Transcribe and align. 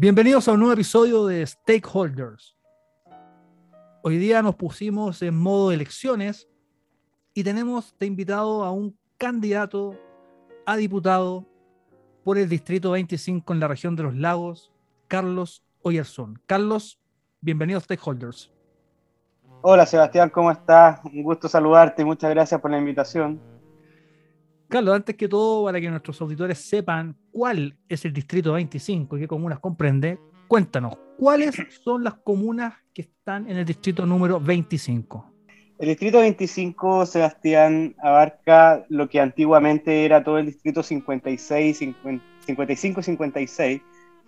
Bienvenidos 0.00 0.48
a 0.48 0.52
un 0.52 0.60
nuevo 0.60 0.72
episodio 0.72 1.26
de 1.26 1.46
Stakeholders. 1.46 2.56
Hoy 4.02 4.16
día 4.16 4.40
nos 4.40 4.54
pusimos 4.54 5.20
en 5.20 5.36
modo 5.36 5.72
elecciones 5.72 6.48
y 7.34 7.44
tenemos 7.44 7.94
invitado 8.00 8.64
a 8.64 8.72
un 8.72 8.98
candidato 9.18 9.94
a 10.64 10.78
diputado 10.78 11.44
por 12.24 12.38
el 12.38 12.48
Distrito 12.48 12.92
25 12.92 13.52
en 13.52 13.60
la 13.60 13.68
región 13.68 13.94
de 13.94 14.04
los 14.04 14.16
lagos, 14.16 14.72
Carlos 15.06 15.62
Oyarzún. 15.82 16.40
Carlos, 16.46 16.98
bienvenido 17.42 17.76
a 17.76 17.82
Stakeholders. 17.82 18.50
Hola 19.60 19.84
Sebastián, 19.84 20.30
¿cómo 20.30 20.50
estás? 20.50 21.00
Un 21.04 21.22
gusto 21.22 21.46
saludarte 21.46 22.00
y 22.00 22.06
muchas 22.06 22.30
gracias 22.30 22.58
por 22.58 22.70
la 22.70 22.78
invitación. 22.78 23.38
Carlos, 24.70 24.94
antes 24.94 25.16
que 25.16 25.26
todo, 25.26 25.64
para 25.64 25.80
que 25.80 25.90
nuestros 25.90 26.20
auditores 26.20 26.56
sepan 26.58 27.16
cuál 27.32 27.76
es 27.88 28.04
el 28.04 28.12
Distrito 28.12 28.52
25 28.52 29.16
y 29.16 29.20
qué 29.20 29.26
comunas 29.26 29.58
comprende, 29.58 30.20
cuéntanos, 30.46 30.96
¿cuáles 31.18 31.56
son 31.82 32.04
las 32.04 32.14
comunas 32.14 32.74
que 32.94 33.02
están 33.02 33.50
en 33.50 33.56
el 33.56 33.64
Distrito 33.64 34.06
número 34.06 34.38
25? 34.38 35.26
El 35.76 35.88
Distrito 35.88 36.20
25, 36.20 37.04
Sebastián, 37.04 37.96
abarca 38.00 38.86
lo 38.88 39.08
que 39.08 39.20
antiguamente 39.20 40.04
era 40.04 40.22
todo 40.22 40.38
el 40.38 40.46
Distrito 40.46 40.84
56, 40.84 41.76
50, 41.76 42.24
55 42.46 43.00
y 43.00 43.02
56. 43.02 43.82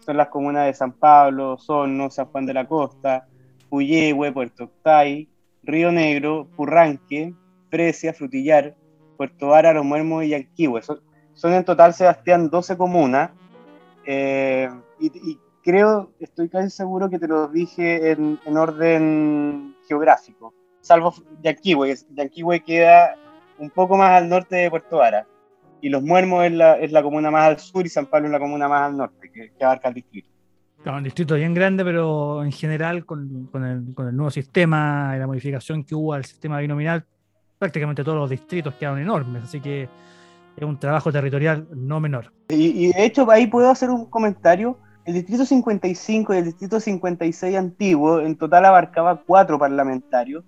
Son 0.04 0.16
las 0.16 0.26
comunas 0.26 0.66
de 0.66 0.74
San 0.74 0.90
Pablo, 0.90 1.52
Osorno, 1.52 2.10
San 2.10 2.26
Juan 2.26 2.46
de 2.46 2.54
la 2.54 2.66
Costa, 2.66 3.28
Puyehue, 3.68 4.32
Puerto 4.32 4.64
Octay, 4.64 5.28
Río 5.62 5.92
Negro, 5.92 6.48
Purranque, 6.56 7.32
Precia, 7.70 8.12
Frutillar, 8.12 8.74
Puerto 9.22 9.46
Vara, 9.46 9.72
Los 9.72 9.84
Muermos 9.84 10.24
y 10.24 10.30
Yanquihue. 10.30 10.82
Son, 10.82 11.00
son, 11.32 11.52
en 11.52 11.64
total, 11.64 11.94
Sebastián, 11.94 12.50
12 12.50 12.76
comunas. 12.76 13.30
Eh, 14.04 14.68
y, 14.98 15.06
y, 15.30 15.38
creo, 15.62 16.10
estoy 16.18 16.48
casi 16.48 16.70
seguro 16.70 17.08
que 17.08 17.20
te 17.20 17.28
lo 17.28 17.46
dije 17.46 18.10
en, 18.10 18.40
en 18.44 18.56
orden 18.56 19.76
geográfico, 19.86 20.52
salvo 20.80 21.14
Yanquihue. 21.40 21.94
Yanquihue 22.10 22.64
queda 22.64 23.14
un 23.58 23.70
poco 23.70 23.96
más 23.96 24.10
al 24.10 24.28
norte 24.28 24.56
de 24.56 24.70
Puerto 24.70 24.96
Vara. 24.96 25.24
Y 25.80 25.88
Los 25.88 26.02
Muermos 26.02 26.44
es 26.44 26.52
la, 26.52 26.74
es 26.80 26.90
la 26.90 27.00
comuna 27.00 27.30
más 27.30 27.46
al 27.46 27.58
sur 27.60 27.86
y 27.86 27.90
San 27.90 28.06
Pablo 28.06 28.26
es 28.26 28.32
la 28.32 28.40
comuna 28.40 28.66
más 28.66 28.88
al 28.88 28.96
norte, 28.96 29.30
que, 29.30 29.52
que 29.56 29.64
abarca 29.64 29.86
el 29.86 29.94
distrito. 29.94 30.28
Claro, 30.82 30.98
un 30.98 31.04
distrito 31.04 31.36
bien 31.36 31.54
grande, 31.54 31.84
pero 31.84 32.42
en 32.42 32.50
general 32.50 33.06
con, 33.06 33.46
con, 33.52 33.64
el, 33.64 33.94
con, 33.94 34.08
el, 34.08 34.16
nuevo 34.16 34.32
sistema 34.32 35.16
la 35.16 35.28
modificación 35.28 35.84
que 35.84 35.94
hubo 35.94 36.12
al 36.12 36.24
sistema 36.24 36.58
binominal, 36.58 37.06
prácticamente 37.62 38.02
todos 38.02 38.18
los 38.18 38.28
distritos 38.28 38.74
quedaron 38.74 38.98
enormes, 38.98 39.44
así 39.44 39.60
que 39.60 39.88
es 40.56 40.64
un 40.64 40.80
trabajo 40.80 41.12
territorial 41.12 41.68
no 41.72 42.00
menor. 42.00 42.32
Y, 42.48 42.88
de 42.88 43.04
hecho 43.04 43.30
ahí 43.30 43.46
puedo 43.46 43.70
hacer 43.70 43.88
un 43.88 44.06
comentario. 44.06 44.80
El 45.04 45.14
distrito 45.14 45.46
55 45.46 46.34
y 46.34 46.38
el 46.38 46.44
distrito 46.46 46.80
56 46.80 47.56
antiguo 47.56 48.18
en 48.18 48.34
total 48.34 48.64
abarcaba 48.64 49.22
cuatro 49.24 49.60
parlamentarios. 49.60 50.42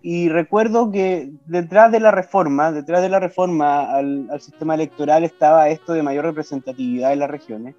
Y 0.00 0.30
recuerdo 0.30 0.90
que 0.90 1.30
detrás 1.44 1.92
de 1.92 2.00
la 2.00 2.12
reforma, 2.12 2.72
detrás 2.72 3.02
de 3.02 3.10
la 3.10 3.20
reforma 3.20 3.94
al, 3.94 4.30
sistema 4.40 4.74
electoral 4.74 5.24
estaba 5.24 5.68
esto 5.68 5.92
de 5.92 6.02
mayor 6.02 6.24
representatividad 6.24 7.12
en 7.12 7.18
las 7.18 7.30
regiones. 7.30 7.74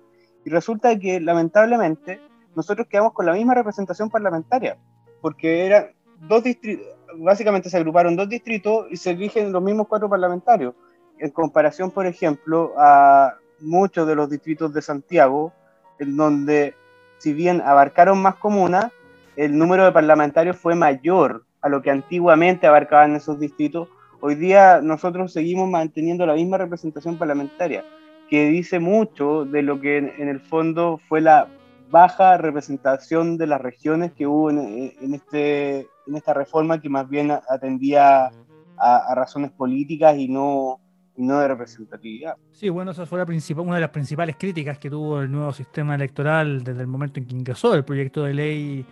Y 0.46 0.52
resulta 0.52 1.00
que 1.00 1.20
lamentablemente 1.20 2.20
nosotros 2.56 2.86
quedamos 2.88 3.14
con 3.14 3.26
la 3.26 3.34
misma 3.34 3.56
representación 3.56 4.12
parlamentaria, 4.12 4.78
porque 5.22 5.66
eran 5.66 5.88
dos 6.28 6.44
distritos, 6.44 6.86
básicamente 7.18 7.70
se 7.70 7.78
agruparon 7.78 8.16
dos 8.16 8.30
distritos 8.30 8.88
y 8.90 8.98
se 8.98 9.12
eligen 9.12 9.52
los 9.52 9.62
mismos 9.62 9.88
cuatro 9.88 10.10
parlamentarios, 10.10 10.76
en 11.18 11.32
comparación, 11.32 11.92
por 11.92 12.06
ejemplo, 12.06 12.74
a 12.78 13.36
muchos 13.60 14.08
de 14.08 14.16
los 14.16 14.30
distritos 14.30 14.74
de 14.74 14.82
Santiago, 14.82 15.54
en 16.00 16.16
donde, 16.16 16.76
si 17.18 17.34
bien 17.34 17.62
abarcaron 17.62 18.22
más 18.22 18.36
comunas, 18.36 18.92
el 19.36 19.58
número 19.58 19.86
de 19.86 19.92
parlamentarios 19.92 20.58
fue 20.58 20.76
mayor 20.76 21.46
a 21.62 21.70
lo 21.70 21.82
que 21.82 21.92
antiguamente 21.92 22.68
abarcaban 22.68 23.16
esos 23.16 23.40
distritos. 23.40 23.88
Hoy 24.22 24.36
día 24.36 24.82
nosotros 24.82 25.34
seguimos 25.34 25.70
manteniendo 25.70 26.26
la 26.26 26.34
misma 26.34 26.58
representación 26.58 27.18
parlamentaria, 27.18 27.86
que 28.30 28.48
dice 28.48 28.80
mucho 28.80 29.46
de 29.46 29.62
lo 29.62 29.80
que 29.80 29.98
en, 29.98 30.28
el 30.28 30.40
fondo 30.40 31.00
fue 31.08 31.22
la 31.22 31.48
baja 31.90 32.38
representación 32.38 33.38
de 33.38 33.48
las 33.48 33.62
regiones 33.62 34.12
que 34.14 34.28
hubo 34.28 34.50
en, 34.50 35.14
este, 35.14 35.88
en 36.10 36.18
esta 36.18 36.34
reforma 36.34 36.82
que 36.82 36.90
más 36.90 37.08
bien 37.08 37.32
atendía 37.32 38.26
a, 38.26 38.32
a 38.78 39.16
razones 39.16 39.52
políticas 39.52 40.18
y 40.18 40.28
no, 40.28 40.80
y 41.16 41.24
no 41.24 41.40
de 41.40 41.50
representatividad. 41.50 42.36
Sí, 42.52 42.70
bueno, 42.70 42.92
esa 42.92 43.06
fue 43.06 43.20
la 43.20 43.26
principal, 43.26 43.66
una 43.66 43.76
de 43.76 43.82
las 43.82 43.90
principales 43.90 44.38
críticas 44.38 44.78
que 44.78 44.90
tuvo 44.90 45.22
el 45.22 45.32
nuevo 45.32 45.52
sistema 45.52 45.96
electoral 45.96 46.64
desde 46.64 46.82
el 46.82 46.88
momento 46.88 47.20
en 47.20 47.28
que 47.28 47.36
ingresó 47.36 47.74
el 47.74 47.84
proyecto 47.84 48.24
de 48.24 48.34
ley 48.34 48.86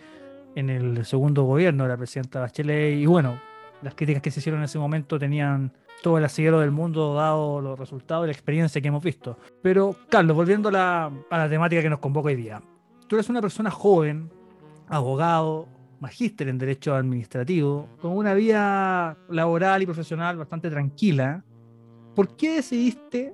en 0.55 0.69
el 0.69 1.05
segundo 1.05 1.43
gobierno 1.43 1.83
de 1.83 1.89
la 1.89 1.97
presidenta 1.97 2.41
Bachelet. 2.41 2.99
Y 2.99 3.05
bueno, 3.05 3.39
las 3.81 3.95
críticas 3.95 4.21
que 4.21 4.31
se 4.31 4.39
hicieron 4.39 4.59
en 4.59 4.65
ese 4.65 4.77
momento 4.77 5.17
tenían 5.17 5.71
todo 6.03 6.17
el 6.17 6.25
asidero 6.25 6.59
del 6.59 6.71
mundo 6.71 7.13
dado 7.13 7.61
los 7.61 7.79
resultados 7.79 8.25
y 8.25 8.27
la 8.27 8.33
experiencia 8.33 8.81
que 8.81 8.87
hemos 8.87 9.03
visto. 9.03 9.37
Pero, 9.61 9.95
Carlos, 10.09 10.35
volviendo 10.35 10.69
a 10.69 10.71
la, 10.71 11.11
a 11.29 11.37
la 11.37 11.49
temática 11.49 11.81
que 11.81 11.89
nos 11.89 11.99
convoca 11.99 12.27
hoy 12.27 12.35
día. 12.35 12.61
Tú 13.07 13.15
eres 13.15 13.29
una 13.29 13.41
persona 13.41 13.71
joven, 13.71 14.29
abogado, 14.89 15.67
magíster 15.99 16.47
en 16.47 16.57
Derecho 16.57 16.95
Administrativo, 16.95 17.87
con 18.01 18.15
una 18.15 18.33
vida 18.33 19.17
laboral 19.29 19.81
y 19.81 19.85
profesional 19.85 20.37
bastante 20.37 20.69
tranquila. 20.69 21.43
¿Por 22.15 22.35
qué 22.35 22.55
decidiste 22.55 23.33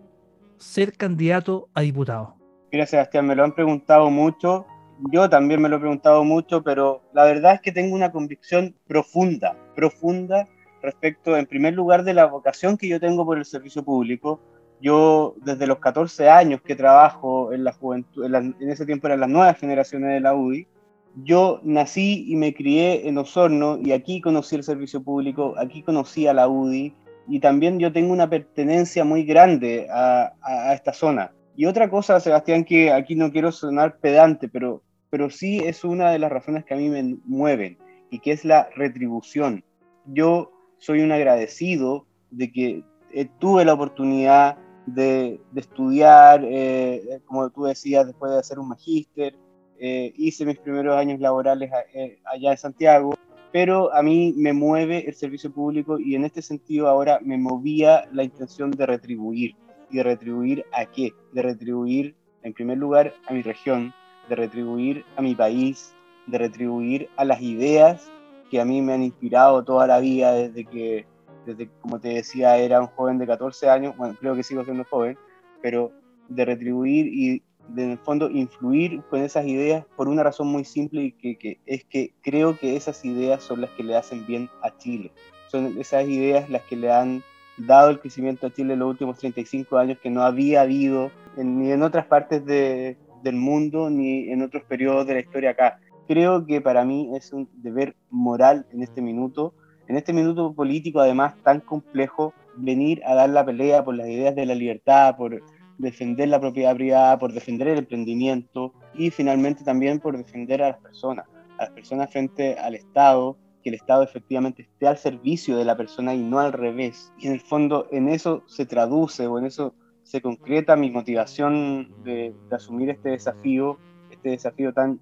ser 0.58 0.94
candidato 0.94 1.70
a 1.74 1.82
diputado? 1.82 2.36
Mira, 2.72 2.86
Sebastián, 2.86 3.28
me 3.28 3.36
lo 3.36 3.44
han 3.44 3.54
preguntado 3.54 4.10
mucho. 4.10 4.66
Yo 5.12 5.30
también 5.30 5.62
me 5.62 5.70
lo 5.70 5.78
he 5.78 5.80
preguntado 5.80 6.24
mucho, 6.24 6.64
pero 6.64 7.04
la 7.14 7.26
verdad 7.26 7.56
es 7.56 7.62
que 7.62 7.72
tengo 7.72 7.96
una 7.96 8.12
convicción 8.12 8.76
profunda, 8.88 9.58
profunda 9.76 10.48
respecto, 10.82 11.38
en 11.38 11.46
primer 11.46 11.74
lugar, 11.74 12.04
de 12.04 12.14
la 12.14 12.26
vocación 12.26 12.78
que 12.78 12.88
yo 12.88 13.00
tengo 13.00 13.26
por 13.26 13.38
el 13.38 13.46
servicio 13.46 13.84
público. 13.84 14.40
Yo, 14.82 15.36
desde 15.38 15.66
los 15.68 15.80
14 15.80 16.30
años 16.30 16.62
que 16.62 16.76
trabajo 16.76 17.54
en 17.54 17.64
la 17.64 17.72
juventud, 17.74 18.26
en, 18.26 18.32
la, 18.32 18.40
en 18.40 18.70
ese 18.70 18.86
tiempo 18.86 19.08
eran 19.08 19.22
las 19.22 19.30
nuevas 19.30 19.58
generaciones 19.58 20.10
de 20.10 20.20
la 20.20 20.34
UDI, 20.34 20.68
yo 21.16 21.60
nací 21.64 22.26
y 22.28 22.36
me 22.36 22.54
crié 22.54 23.08
en 23.08 23.18
Osorno 23.18 23.78
y 23.78 23.92
aquí 23.92 24.22
conocí 24.22 24.56
el 24.56 24.64
servicio 24.64 25.04
público, 25.04 25.54
aquí 25.58 25.84
conocí 25.84 26.28
a 26.28 26.34
la 26.34 26.48
UDI 26.48 26.94
y 27.28 27.40
también 27.40 27.80
yo 27.80 27.94
tengo 27.94 28.12
una 28.12 28.30
pertenencia 28.30 29.04
muy 29.04 29.24
grande 29.24 29.88
a, 29.92 30.34
esta 30.74 30.94
zona. 30.94 31.32
Y 31.56 31.66
otra 31.66 31.90
cosa, 31.90 32.20
Sebastián, 32.20 32.66
que 32.66 32.92
aquí 32.92 33.16
no 33.16 33.32
quiero 33.32 33.52
sonar 33.52 33.98
pedante, 34.00 34.50
pero, 34.50 34.82
pero 35.10 35.30
sí 35.30 35.60
es 35.60 35.84
una 35.84 36.10
de 36.10 36.20
las 36.20 36.32
razones 36.32 36.66
que 36.66 36.74
a 36.74 36.78
mí 36.78 36.90
me 36.90 37.18
mueven 37.26 37.78
y 38.10 38.20
que 38.20 38.32
es 38.32 38.44
la 38.44 38.68
retribución. 38.76 39.64
Yo 40.08 40.52
soy 40.80 41.02
un 41.02 41.12
agradecido 41.12 42.08
de 42.32 42.52
que 42.52 42.84
eh, 43.14 43.30
tuve 43.40 43.64
la 43.66 43.74
oportunidad 43.74 44.58
de, 44.88 45.40
de 45.52 45.62
estudiar, 45.62 46.44
eh, 46.44 47.22
como 47.26 47.50
tú 47.52 47.66
decías, 47.66 48.08
después 48.08 48.32
de 48.32 48.40
hacer 48.40 48.58
un 48.58 48.70
magíster, 48.70 49.36
eh, 49.80 50.14
hice 50.18 50.46
mis 50.46 50.60
primeros 50.60 50.96
años 50.96 51.20
laborales 51.20 51.72
eh, 51.94 52.20
allá 52.26 52.52
en 52.52 52.58
Santiago, 52.58 53.16
pero 53.52 53.94
a 53.94 54.02
mí 54.02 54.34
me 54.36 54.54
mueve 54.54 55.08
el 55.08 55.14
servicio 55.14 55.52
público 55.52 56.00
y 56.00 56.16
en 56.16 56.26
este 56.26 56.42
sentido 56.42 56.88
ahora 56.88 57.20
me 57.22 57.38
movía 57.38 58.08
la 58.12 58.24
intención 58.24 58.72
de 58.72 58.86
retribuir. 58.86 59.56
¿Y 59.92 59.98
de 59.98 60.04
retribuir 60.04 60.66
a 60.74 60.86
qué? 60.86 61.14
De 61.34 61.44
retribuir, 61.44 62.16
en 62.42 62.54
primer 62.54 62.80
lugar, 62.80 63.14
a 63.28 63.34
mi 63.34 63.44
región, 63.44 63.94
de 64.28 64.36
retribuir 64.36 65.06
a 65.18 65.22
mi 65.22 65.36
país, 65.36 65.94
de 66.26 66.38
retribuir 66.40 67.10
a 67.16 67.26
las 67.26 67.42
ideas 67.42 68.10
que 68.50 68.60
a 68.60 68.66
mí 68.66 68.82
me 68.82 68.94
han 68.94 69.04
inspirado 69.04 69.64
toda 69.64 69.86
la 69.86 70.00
vida 70.00 70.34
desde 70.34 70.66
que, 70.66 71.06
desde, 71.46 71.70
como 71.82 72.00
te 72.00 72.10
decía, 72.10 72.58
era 72.58 72.82
un 72.82 72.88
joven 72.88 73.18
de 73.18 73.28
14 73.28 73.70
años, 73.70 73.98
bueno, 73.98 74.16
creo 74.20 74.36
que 74.36 74.44
sigo 74.44 74.64
siendo 74.64 74.84
joven, 74.86 75.18
pero 75.62 75.92
de 76.28 76.46
retribuir 76.46 77.08
y 77.08 77.44
de, 77.70 77.84
en 77.84 77.92
el 77.92 77.98
fondo 77.98 78.30
influir 78.30 79.02
con 79.10 79.22
esas 79.22 79.46
ideas 79.46 79.86
por 79.96 80.08
una 80.08 80.24
razón 80.24 80.48
muy 80.48 80.66
simple 80.66 81.04
y 81.04 81.12
que, 81.12 81.38
que, 81.38 81.60
es 81.66 81.84
que 81.86 82.14
creo 82.22 82.58
que 82.58 82.76
esas 82.76 83.04
ideas 83.06 83.44
son 83.44 83.62
las 83.62 83.70
que 83.72 83.84
le 83.84 83.96
hacen 83.96 84.26
bien 84.26 84.50
a 84.62 84.78
Chile. 84.78 85.12
Son 85.48 85.78
esas 85.80 86.08
ideas 86.08 86.50
las 86.50 86.64
que 86.64 86.76
le 86.76 86.92
han 86.92 87.24
dado 87.58 87.90
el 87.90 88.00
crecimiento 88.00 88.48
a 88.48 88.54
Chile 88.54 88.74
en 88.74 88.80
los 88.80 88.90
últimos 88.90 89.18
35 89.18 89.78
años 89.78 89.98
que 90.02 90.10
no 90.10 90.24
había 90.24 90.62
habido 90.62 91.12
en, 91.38 91.60
ni 91.60 91.72
en 91.72 91.84
otras 91.84 92.06
partes 92.06 92.46
de, 92.46 92.98
del 93.24 93.36
mundo 93.36 93.90
ni 93.90 94.30
en 94.30 94.42
otros 94.42 94.64
periodos 94.64 95.08
de 95.08 95.14
la 95.14 95.20
historia 95.22 95.52
acá. 95.52 95.80
Creo 96.08 96.46
que 96.46 96.62
para 96.62 96.84
mí 96.84 97.12
es 97.16 97.32
un 97.32 97.50
deber 97.54 97.96
moral 98.10 98.66
en 98.72 98.84
este 98.84 99.02
minuto, 99.02 99.54
en 99.88 99.96
este 99.96 100.14
minuto 100.14 100.54
político 100.54 101.00
además 101.00 101.36
tan 101.44 101.62
complejo, 101.62 102.34
venir 102.56 103.02
a 103.06 103.16
dar 103.16 103.30
la 103.30 103.46
pelea 103.46 103.84
por 103.84 103.96
las 103.96 104.08
ideas 104.08 104.36
de 104.36 104.46
la 104.46 104.56
libertad, 104.56 105.16
por 105.16 105.42
defender 105.78 106.30
la 106.30 106.40
propiedad 106.40 106.76
privada, 106.76 107.20
por 107.20 107.34
defender 107.34 107.68
el 107.68 107.80
emprendimiento 107.80 108.74
y 108.94 109.10
finalmente 109.10 109.64
también 109.64 110.00
por 110.00 110.18
defender 110.18 110.62
a 110.62 110.70
las 110.70 110.78
personas, 110.80 111.26
a 111.58 111.64
las 111.64 111.72
personas 111.72 112.12
frente 112.12 112.58
al 112.60 112.76
Estado, 112.76 113.38
que 113.64 113.70
el 113.70 113.76
Estado 113.76 114.04
efectivamente 114.04 114.64
esté 114.64 114.88
al 114.88 114.98
servicio 114.98 115.58
de 115.58 115.66
la 115.66 115.78
persona 115.78 116.14
y 116.14 116.22
no 116.22 116.40
al 116.40 116.54
revés. 116.54 117.12
Y 117.18 117.28
en 117.28 117.34
el 117.34 117.40
fondo 117.40 117.88
en 117.92 118.10
eso 118.10 118.44
se 118.46 118.66
traduce 118.66 119.26
o 119.28 119.40
en 119.40 119.46
eso 119.46 119.74
se 120.04 120.22
concreta 120.22 120.76
mi 120.76 120.92
motivación 120.92 122.04
de, 122.04 122.36
asumir 122.52 122.90
este 122.90 123.10
desafío, 123.10 123.80
este 124.12 124.30
desafío 124.30 124.74
tan 124.74 125.00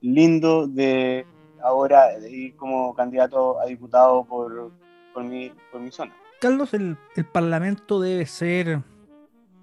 lindo 0.00 0.68
de 0.68 1.26
ahora 1.62 2.18
ir 2.28 2.54
como 2.56 2.94
candidato 2.94 3.60
a 3.60 3.66
diputado 3.66 4.24
por, 4.24 4.70
mi, 5.24 5.50
por 5.72 5.92
zona. 5.92 6.14
Carlos, 6.40 6.72
el 6.74 6.96
Parlamento 7.32 8.00
debe 8.00 8.26
ser 8.26 8.82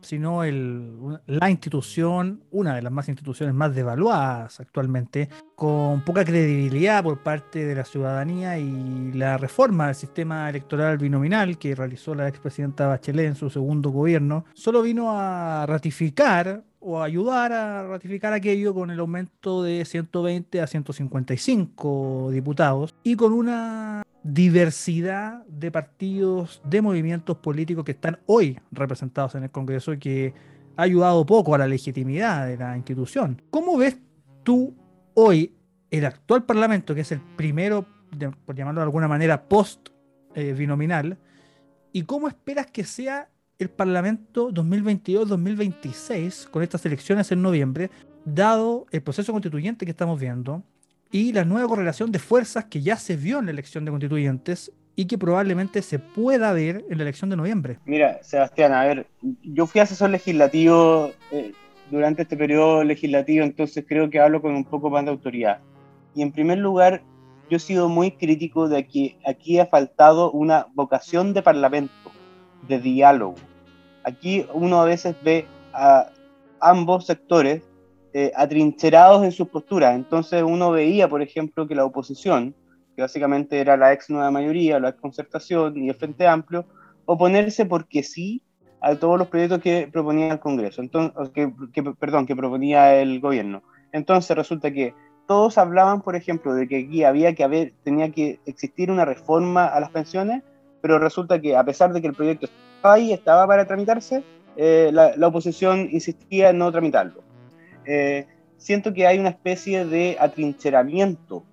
sino 0.02 0.44
el, 0.44 1.20
la 1.28 1.50
institución, 1.50 2.44
una 2.52 2.76
de 2.76 2.82
las 2.82 2.92
más 2.92 3.08
instituciones 3.10 3.56
más 3.56 3.74
devaluadas 3.76 4.60
actualmente, 4.60 5.30
con 5.56 6.04
poca 6.04 6.26
credibilidad 6.26 7.04
por 7.04 7.22
parte 7.24 7.66
de 7.66 7.76
la 7.76 7.86
ciudadanía 7.86 8.58
y 8.58 9.12
la 9.14 9.38
reforma 9.38 9.88
del 9.88 9.96
sistema 9.96 10.50
electoral 10.50 10.98
binominal 10.98 11.58
que 11.58 11.76
realizó 11.76 12.16
la 12.16 12.28
expresidenta 12.28 12.88
Bachelet 12.88 13.28
en 13.28 13.36
su 13.36 13.50
segundo 13.50 13.90
gobierno, 13.90 14.46
solo 14.54 14.82
vino 14.82 15.12
a 15.12 15.66
ratificar 15.66 16.64
o 16.82 17.02
ayudar 17.02 17.54
a 17.54 17.88
ratificar 17.88 18.34
aquello 18.34 18.74
con 18.74 18.90
el 18.90 19.00
aumento 19.00 19.64
de 19.64 19.86
120 19.86 20.62
a 20.62 20.68
155 20.68 22.30
diputados 22.32 22.96
y 23.04 23.16
con 23.16 23.34
una 23.34 24.01
diversidad 24.24 25.46
de 25.48 25.72
partidos, 25.72 26.62
de 26.64 26.82
movimientos 26.82 27.38
políticos 27.38 27.84
que 27.84 27.94
están 27.94 28.20
hoy 28.26 28.60
representados 28.72 29.36
en 29.36 29.44
el 29.44 29.52
Congreso 29.52 29.94
y 29.94 30.00
que 30.00 30.34
ha 30.78 30.84
ayudado 30.84 31.26
poco 31.26 31.56
a 31.56 31.58
la 31.58 31.68
legitimidad 31.68 32.48
de 32.48 32.58
la 32.58 32.78
institución. 32.78 33.42
¿Cómo 33.50 33.78
ves 33.78 33.98
tú 34.44 34.76
hoy 35.14 35.56
el 35.90 36.06
actual 36.06 36.44
Parlamento, 36.46 36.96
que 36.96 37.02
es 37.02 37.12
el 37.12 37.20
primero, 37.20 37.86
por 38.46 38.56
llamarlo 38.56 38.82
de 38.82 38.86
alguna 38.86 39.08
manera, 39.08 39.48
post-binominal, 39.48 41.18
y 41.92 42.04
cómo 42.04 42.28
esperas 42.28 42.68
que 42.68 42.84
sea 42.84 43.30
el 43.60 43.70
Parlamento 43.70 44.52
2022-2026 44.52 46.50
con 46.50 46.64
estas 46.64 46.86
elecciones 46.86 47.32
en 47.32 47.42
noviembre, 47.42 47.92
dado 48.24 48.86
el 48.92 49.02
proceso 49.02 49.32
constituyente 49.34 49.86
que 49.86 49.92
estamos 49.92 50.20
viendo, 50.20 50.64
y 51.12 51.34
la 51.34 51.44
nueva 51.44 51.68
correlación 51.68 52.12
de 52.12 52.20
fuerzas 52.20 52.66
que 52.66 52.82
ya 52.82 52.96
se 52.96 53.18
vio 53.18 53.40
en 53.40 53.46
la 53.46 53.52
elección 53.52 53.84
de 53.86 53.92
constituyentes 53.92 54.72
y 54.96 55.06
que 55.06 55.18
probablemente 55.18 55.82
se 55.82 56.00
pueda 56.00 56.54
ver 56.54 56.86
en 56.90 56.98
la 56.98 57.04
elección 57.04 57.30
de 57.30 57.36
noviembre. 57.36 57.80
Mira, 57.86 58.20
Sebastián, 58.24 58.74
a 58.74 58.86
ver, 58.86 59.08
yo 59.44 59.68
fui 59.68 59.82
asesor 59.82 60.10
legislativo 60.10 61.12
eh, 61.32 61.54
durante 61.90 62.22
este 62.24 62.38
periodo 62.38 62.84
legislativo, 62.84 63.44
entonces 63.44 63.86
creo 63.88 64.10
que 64.10 64.20
hablo 64.20 64.42
con 64.42 64.56
un 64.56 64.64
poco 64.64 64.90
más 64.90 65.04
de 65.06 65.12
autoridad. 65.12 65.60
Y 66.16 66.22
en 66.22 66.32
primer 66.32 66.58
lugar, 66.58 67.02
yo 67.50 67.58
he 67.58 67.60
sido 67.60 67.90
muy 67.90 68.12
crítico 68.12 68.70
de 68.70 68.88
que 68.88 69.18
aquí 69.26 69.60
ha 69.60 69.66
faltado 69.66 70.32
una 70.32 70.68
vocación 70.74 71.34
de 71.34 71.42
parlamento, 71.42 71.94
de 72.68 72.80
diálogo. 72.80 73.36
Aquí 74.04 74.46
uno 74.54 74.82
a 74.82 74.86
veces 74.86 75.16
ve 75.24 75.46
a 75.74 76.10
ambos 76.60 77.06
sectores 77.06 77.64
eh, 78.14 78.32
atrincherados 78.36 79.24
en 79.24 79.32
sus 79.32 79.48
posturas. 79.48 79.96
Entonces 79.96 80.44
uno 80.44 80.72
veía, 80.72 81.08
por 81.08 81.22
ejemplo, 81.22 81.68
que 81.68 81.76
la 81.76 81.86
oposición, 81.86 82.54
que 82.96 83.02
básicamente 83.02 83.60
era 83.60 83.78
la 83.78 83.94
ex 83.94 84.10
nueva 84.10 84.32
mayoría, 84.32 84.80
la 84.80 84.90
ex 84.90 85.00
concertación 85.00 85.78
y 85.78 85.90
el 85.90 85.96
Frente 85.96 86.28
Amplio, 86.28 86.66
oponerse 87.06 87.66
porque 87.66 88.04
sí 88.04 88.42
a 88.82 88.96
todos 88.96 89.18
los 89.18 89.28
proyectos 89.28 89.60
que 89.60 89.88
proponía 89.92 90.34
el 90.34 90.40
Congreso, 90.40 90.82
entonces, 90.82 91.30
que, 91.30 91.84
perdón, 92.00 92.26
que 92.26 92.36
proponía 92.36 93.00
el 93.00 93.20
gobierno. 93.20 93.62
Entonces 93.92 94.36
resulta 94.36 94.72
que 94.72 94.94
todos 95.28 95.58
hablaban, 95.58 96.02
por 96.02 96.16
ejemplo, 96.16 96.54
de 96.54 96.68
que 96.68 96.80
aquí 96.80 97.04
había 97.04 97.34
que 97.36 97.44
haber, 97.44 97.74
tenía 97.84 98.12
que 98.12 98.40
existir 98.46 98.92
una 98.92 99.06
reforma 99.06 99.68
a 99.68 99.80
las 99.80 99.92
pensiones, 99.92 100.44
pero 100.82 100.98
resulta 101.00 101.40
que 101.40 101.56
a 101.56 101.64
pesar 101.64 101.94
de 101.94 102.02
que 102.02 102.08
el 102.08 102.14
proyecto 102.14 102.48
estaba 102.48 102.96
ahí, 102.96 103.14
estaba 103.14 103.48
para 103.48 103.66
tramitarse, 103.66 104.24
eh, 104.58 104.90
la, 104.92 105.16
la, 105.16 105.28
oposición 105.28 105.88
insistía 105.92 106.50
en 106.50 106.58
no 106.58 106.72
tramitarlo. 106.72 107.24
Eh, 107.86 108.28
siento 108.58 108.94
que 108.94 109.08
hay 109.08 109.20
una 109.20 109.30
especie 109.30 109.86
de 109.86 110.18
atrincheramiento, 110.20 111.44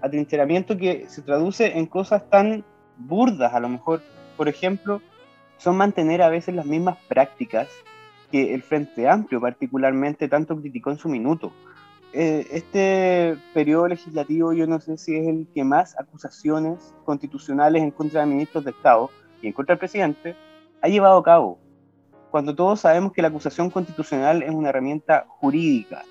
atrincheramiento 0.00 0.76
que 0.76 1.06
se 1.08 1.22
traduce 1.22 1.78
en 1.78 1.86
cosas 1.86 2.28
tan 2.28 2.64
burdas 2.96 3.54
a 3.54 3.60
lo 3.60 3.68
mejor. 3.68 4.02
Por 4.36 4.48
ejemplo, 4.48 5.00
son 5.58 5.76
mantener 5.76 6.22
a 6.22 6.28
veces 6.28 6.54
las 6.54 6.66
mismas 6.66 6.98
prácticas 7.08 7.68
que 8.30 8.54
el 8.54 8.62
Frente 8.62 9.08
Amplio 9.08 9.40
particularmente 9.40 10.28
tanto 10.28 10.56
criticó 10.60 10.90
en 10.90 10.98
su 10.98 11.08
minuto. 11.08 11.52
Eh, 12.12 12.46
este 12.50 13.36
periodo 13.52 13.88
legislativo 13.88 14.52
yo 14.52 14.66
no 14.66 14.80
sé 14.80 14.96
si 14.96 15.16
es 15.16 15.28
el 15.28 15.46
que 15.54 15.64
más 15.64 15.98
acusaciones 15.98 16.94
constitucionales 17.04 17.82
en 17.82 17.90
contra 17.90 18.20
de 18.20 18.26
ministros 18.26 18.64
de 18.64 18.70
Estado 18.70 19.10
y 19.42 19.48
en 19.48 19.52
contra 19.52 19.74
del 19.74 19.80
presidente 19.80 20.34
ha 20.80 20.88
llevado 20.88 21.18
a 21.18 21.22
cabo 21.22 21.58
cuando 22.36 22.54
todos 22.54 22.80
sabemos 22.80 23.14
que 23.14 23.22
la 23.22 23.28
acusación 23.28 23.70
constitucional 23.70 24.42
es 24.42 24.50
una 24.50 24.68
herramienta 24.68 25.24
jurídica, 25.26 26.02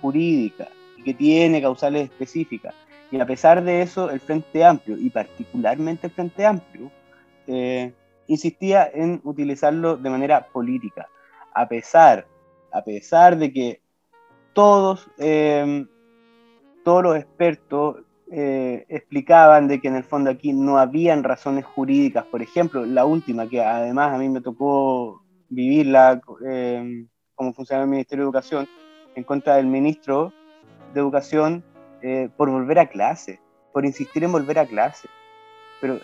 jurídica, 0.00 0.68
y 0.96 1.02
que 1.02 1.14
tiene 1.14 1.60
causales 1.60 2.04
específicas. 2.04 2.72
Y 3.10 3.18
a 3.18 3.26
pesar 3.26 3.64
de 3.64 3.82
eso, 3.82 4.08
el 4.08 4.20
Frente 4.20 4.64
Amplio, 4.64 4.96
y 4.96 5.10
particularmente 5.10 6.06
el 6.06 6.12
Frente 6.12 6.46
Amplio, 6.46 6.92
eh, 7.48 7.92
insistía 8.28 8.88
en 8.94 9.20
utilizarlo 9.24 9.96
de 9.96 10.10
manera 10.10 10.46
política, 10.46 11.08
a 11.52 11.66
pesar, 11.66 12.24
a 12.72 12.84
pesar 12.84 13.36
de 13.36 13.52
que 13.52 13.80
todos, 14.52 15.10
eh, 15.18 15.84
todos 16.84 17.02
los 17.02 17.16
expertos 17.16 17.96
eh, 18.30 18.86
explicaban 18.88 19.66
de 19.66 19.80
que 19.80 19.88
en 19.88 19.96
el 19.96 20.04
fondo 20.04 20.30
aquí 20.30 20.52
no 20.52 20.78
habían 20.78 21.24
razones 21.24 21.64
jurídicas. 21.64 22.24
Por 22.26 22.42
ejemplo, 22.42 22.86
la 22.86 23.04
última, 23.04 23.48
que 23.48 23.60
además 23.60 24.14
a 24.14 24.18
mí 24.18 24.28
me 24.28 24.40
tocó 24.40 25.23
vivirla 25.54 26.20
eh, 26.46 27.06
como 27.34 27.52
funciona 27.52 27.82
el 27.82 27.88
Ministerio 27.88 28.24
de 28.24 28.26
Educación 28.26 28.68
en 29.14 29.24
contra 29.24 29.56
del 29.56 29.66
ministro 29.66 30.32
de 30.92 31.00
Educación 31.00 31.64
eh, 32.02 32.28
por 32.36 32.50
volver 32.50 32.78
a 32.78 32.88
clase, 32.88 33.40
por 33.72 33.84
insistir 33.84 34.24
en 34.24 34.32
volver 34.32 34.58
a 34.58 34.66
clase. 34.66 35.08
Pero 35.80 35.98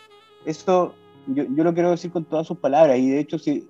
eso 0.44 0.94
yo, 1.26 1.44
yo, 1.44 1.64
lo 1.64 1.74
quiero 1.74 1.90
decir 1.90 2.10
con 2.10 2.24
todas 2.24 2.46
sus 2.46 2.58
palabras 2.58 2.98
y 2.98 3.10
de 3.10 3.20
hecho 3.20 3.38
si, 3.38 3.68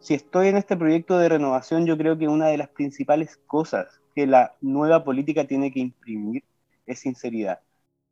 si 0.00 0.14
estoy 0.14 0.48
en 0.48 0.56
este 0.56 0.76
proyecto 0.76 1.18
de 1.18 1.28
renovación 1.28 1.86
yo 1.86 1.96
creo 1.96 2.18
que 2.18 2.28
una 2.28 2.48
de 2.48 2.58
las 2.58 2.68
principales 2.68 3.38
cosas 3.46 4.00
que 4.14 4.26
la 4.26 4.54
nueva 4.60 5.04
política 5.04 5.44
tiene 5.44 5.72
que 5.72 5.80
imprimir 5.80 6.44
es 6.86 7.00
sinceridad. 7.00 7.60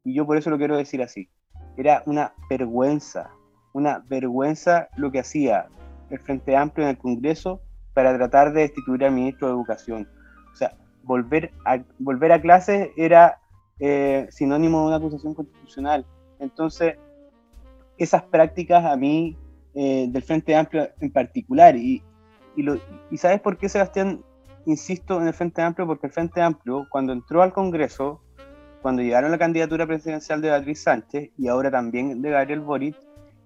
Y 0.04 0.14
yo 0.14 0.26
por 0.26 0.36
eso 0.36 0.50
lo 0.50 0.58
quiero 0.58 0.76
decir 0.76 1.02
así. 1.02 1.28
Era 1.76 2.02
una 2.06 2.32
vergüenza, 2.48 3.30
una 3.72 3.98
vergüenza 4.08 4.88
lo 4.96 5.10
que 5.10 5.18
hacía 5.18 5.68
el 6.10 6.18
Frente 6.20 6.56
Amplio 6.56 6.86
en 6.86 6.90
el 6.90 6.98
Congreso 6.98 7.60
para 7.94 8.14
tratar 8.16 8.52
de 8.52 8.62
destituir 8.62 9.04
al 9.04 9.12
ministro 9.12 9.48
de 9.48 9.54
Educación. 9.54 10.08
O 10.52 10.56
sea, 10.56 10.76
volver 11.02 11.52
a, 11.64 11.78
volver 11.98 12.32
a 12.32 12.40
clases 12.40 12.90
era 12.96 13.38
eh, 13.78 14.26
sinónimo 14.30 14.80
de 14.80 14.86
una 14.88 14.96
acusación 14.96 15.34
constitucional. 15.34 16.04
Entonces, 16.38 16.96
esas 17.98 18.22
prácticas 18.22 18.84
a 18.84 18.96
mí, 18.96 19.36
eh, 19.74 20.06
del 20.08 20.22
Frente 20.22 20.54
Amplio 20.54 20.88
en 21.00 21.10
particular, 21.10 21.76
y, 21.76 22.02
y, 22.56 22.62
lo, 22.62 22.78
y 23.10 23.16
¿sabes 23.16 23.40
por 23.40 23.56
qué, 23.56 23.68
Sebastián? 23.68 24.22
Insisto 24.66 25.20
en 25.20 25.28
el 25.28 25.34
Frente 25.34 25.62
Amplio, 25.62 25.86
porque 25.86 26.08
el 26.08 26.12
Frente 26.12 26.42
Amplio, 26.42 26.86
cuando 26.90 27.12
entró 27.12 27.42
al 27.42 27.52
Congreso, 27.52 28.20
cuando 28.82 29.02
llegaron 29.02 29.30
la 29.30 29.38
candidatura 29.38 29.86
presidencial 29.86 30.40
de 30.40 30.50
Beatriz 30.50 30.82
Sánchez 30.82 31.30
y 31.38 31.48
ahora 31.48 31.70
también 31.70 32.20
de 32.20 32.30
Gabriel 32.30 32.60
Boric, 32.60 32.96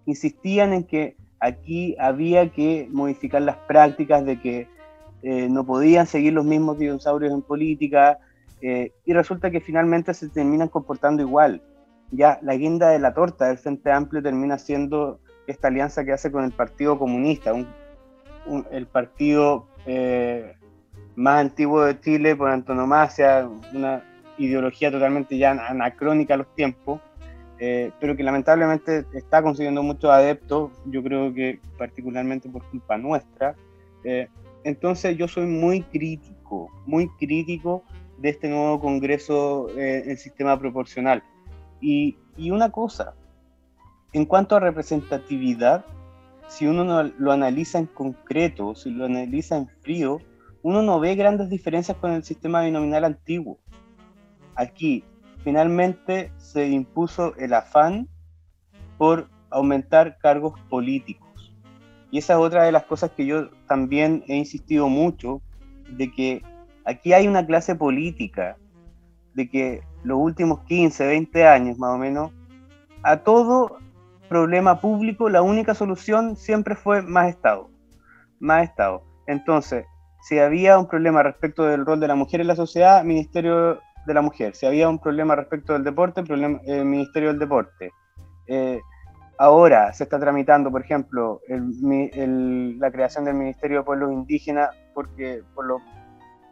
insistían 0.07 0.73
en 0.73 0.85
que 0.85 1.17
aquí 1.41 1.97
había 1.99 2.51
que 2.51 2.89
modificar 2.93 3.43
las 3.43 3.57
prácticas 3.57 4.25
de 4.25 4.41
que 4.41 4.69
eh, 5.23 5.49
no 5.49 5.65
podían 5.65 6.07
seguir 6.07 6.33
los 6.33 6.45
mismos 6.45 6.79
dinosaurios 6.79 7.33
en 7.33 7.43
política 7.43 8.19
eh, 8.63 8.93
y 9.05 9.13
resulta 9.13 9.51
que 9.51 9.61
finalmente 9.61 10.15
se 10.15 10.29
terminan 10.29 10.69
comportando 10.69 11.23
igual. 11.23 11.63
Ya 12.11 12.39
la 12.43 12.55
guinda 12.55 12.91
de 12.91 12.99
la 12.99 13.15
torta 13.15 13.49
del 13.49 13.59
Frente 13.59 13.91
Amplio 13.91 14.23
termina 14.23 14.59
siendo 14.59 15.21
esta 15.47 15.69
alianza 15.69 16.05
que 16.05 16.13
hace 16.13 16.31
con 16.31 16.45
el 16.45 16.53
Partido 16.53 16.99
Comunista, 16.99 17.53
el 18.71 18.87
partido 18.87 19.67
eh, 19.87 20.55
más 21.17 21.41
antiguo 21.41 21.85
de 21.85 22.01
Chile 22.01 22.37
por 22.37 22.51
antonomasia, 22.51 23.49
una 23.75 24.03
ideología 24.39 24.91
totalmente 24.91 25.37
ya 25.39 25.51
anacrónica 25.51 26.35
a 26.35 26.39
los 26.39 26.55
tiempos, 26.55 27.01
eh, 27.63 27.93
pero 28.01 28.17
que 28.17 28.23
lamentablemente 28.23 29.05
está 29.13 29.43
consiguiendo 29.43 29.83
muchos 29.83 30.11
adeptos, 30.11 30.73
yo 30.87 31.03
creo 31.03 31.33
que 31.35 31.61
particularmente 31.77 32.49
por 32.49 32.65
culpa 32.71 32.97
nuestra, 32.97 33.55
eh, 34.03 34.29
entonces 34.65 35.17
yo 35.19 35.29
soy 35.29 35.45
muy 35.45 35.83
crítico, 35.83 36.71
muy 36.87 37.09
crítico 37.19 37.85
de 38.17 38.31
este 38.31 38.49
nuevo 38.49 38.81
Congreso 38.81 39.69
eh, 39.79 40.05
en 40.07 40.17
sistema 40.17 40.59
proporcional. 40.59 41.23
Y, 41.83 42.17
y, 42.37 42.51
una 42.51 42.71
cosa, 42.71 43.15
en 44.15 44.25
cuanto 44.25 44.57
a 44.57 44.61
representatividad, 44.61 45.85
si 46.49 46.67
uno 46.67 46.85
no, 46.85 47.03
lo 47.19 47.31
analiza 47.31 47.79
en 47.79 47.87
concreto, 47.87 48.75
si 48.75 48.91
lo 48.91 49.05
analiza 49.05 49.59
en 49.59 49.69
frío, 49.83 50.19
uno 50.63 50.81
no 50.83 50.99
ve 50.99 51.15
grandes 51.15 51.51
diferencias 51.51 51.97
con 51.99 52.13
el 52.13 52.25
sistema 52.25 52.63
binominal 52.63 53.05
antiguo. 53.05 53.59
Aquí, 54.55 55.05
finalmente, 55.45 56.33
se 56.37 56.69
impuso 56.69 57.35
el 57.37 57.55
afán 57.55 58.09
por 58.99 59.29
aumentar 59.51 60.19
cargos 60.19 60.59
políticos. 60.69 61.29
Y 62.11 62.19
esa 62.19 62.35
es 62.35 62.39
otra 62.41 62.65
de 62.65 62.73
las 62.73 62.85
cosas 62.85 63.11
que 63.13 63.27
yo 63.27 63.51
también 63.69 64.25
he 64.29 64.37
insistido 64.37 64.89
mucho, 64.89 65.41
de 65.89 66.11
que 66.13 66.43
aquí 66.85 67.13
hay 67.13 67.29
una 67.29 67.47
clase 67.47 67.75
política, 67.75 68.57
de 69.35 69.49
que 69.49 69.83
los 70.03 70.19
últimos 70.19 70.61
15, 70.65 71.07
20 71.07 71.47
años 71.47 71.79
más 71.79 71.95
o 71.95 71.99
menos, 71.99 72.33
a 73.03 73.19
todo 73.19 73.79
problema 74.29 74.81
público 74.81 75.29
la 75.29 75.43
única 75.43 75.75
solución 75.75 76.37
siempre 76.37 76.75
fue 76.75 77.03
más 77.03 77.29
Estado, 77.29 77.69
más 78.39 78.65
Estado. 78.65 79.03
Entonces, 79.27 79.85
si 80.23 80.39
había 80.39 80.79
un 80.79 80.87
problema 80.87 81.23
respecto 81.23 81.65
del 81.65 81.87
rol 81.87 82.01
de 82.01 82.09
la 82.09 82.15
mujer 82.15 82.41
en 82.41 82.47
la 82.47 82.57
sociedad, 82.57 83.05
Ministerio 83.05 83.81
de 84.07 84.15
la 84.15 84.23
Mujer. 84.23 84.55
Si 84.55 84.67
había 84.67 84.89
un 84.89 84.99
problema 84.99 85.37
respecto 85.37 85.73
del 85.73 85.85
deporte, 85.85 86.23
problema, 86.23 86.61
eh, 86.65 86.85
Ministerio 86.85 87.31
del 87.31 87.39
Deporte. 87.39 87.93
Eh, 88.47 88.81
ahora 89.39 89.93
se 89.93 90.05
está 90.05 90.19
tramitando, 90.19 90.71
por 90.71 90.83
ejemplo, 90.83 91.41
el, 91.49 91.73
el, 92.13 92.79
la 92.79 92.91
creación 92.91 93.25
del 93.25 93.35
Ministerio 93.35 93.79
de 93.79 93.85
Pueblos 93.85 94.13
Indígenas 94.13 94.71
porque, 94.95 95.43
por, 95.55 95.67
lo, 95.67 95.79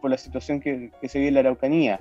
por 0.00 0.10
la 0.10 0.18
situación 0.18 0.60
que, 0.60 0.90
que, 1.00 1.08
se 1.08 1.18
vive 1.18 1.28
en 1.28 1.34
la 1.34 1.40
Araucanía. 1.40 2.00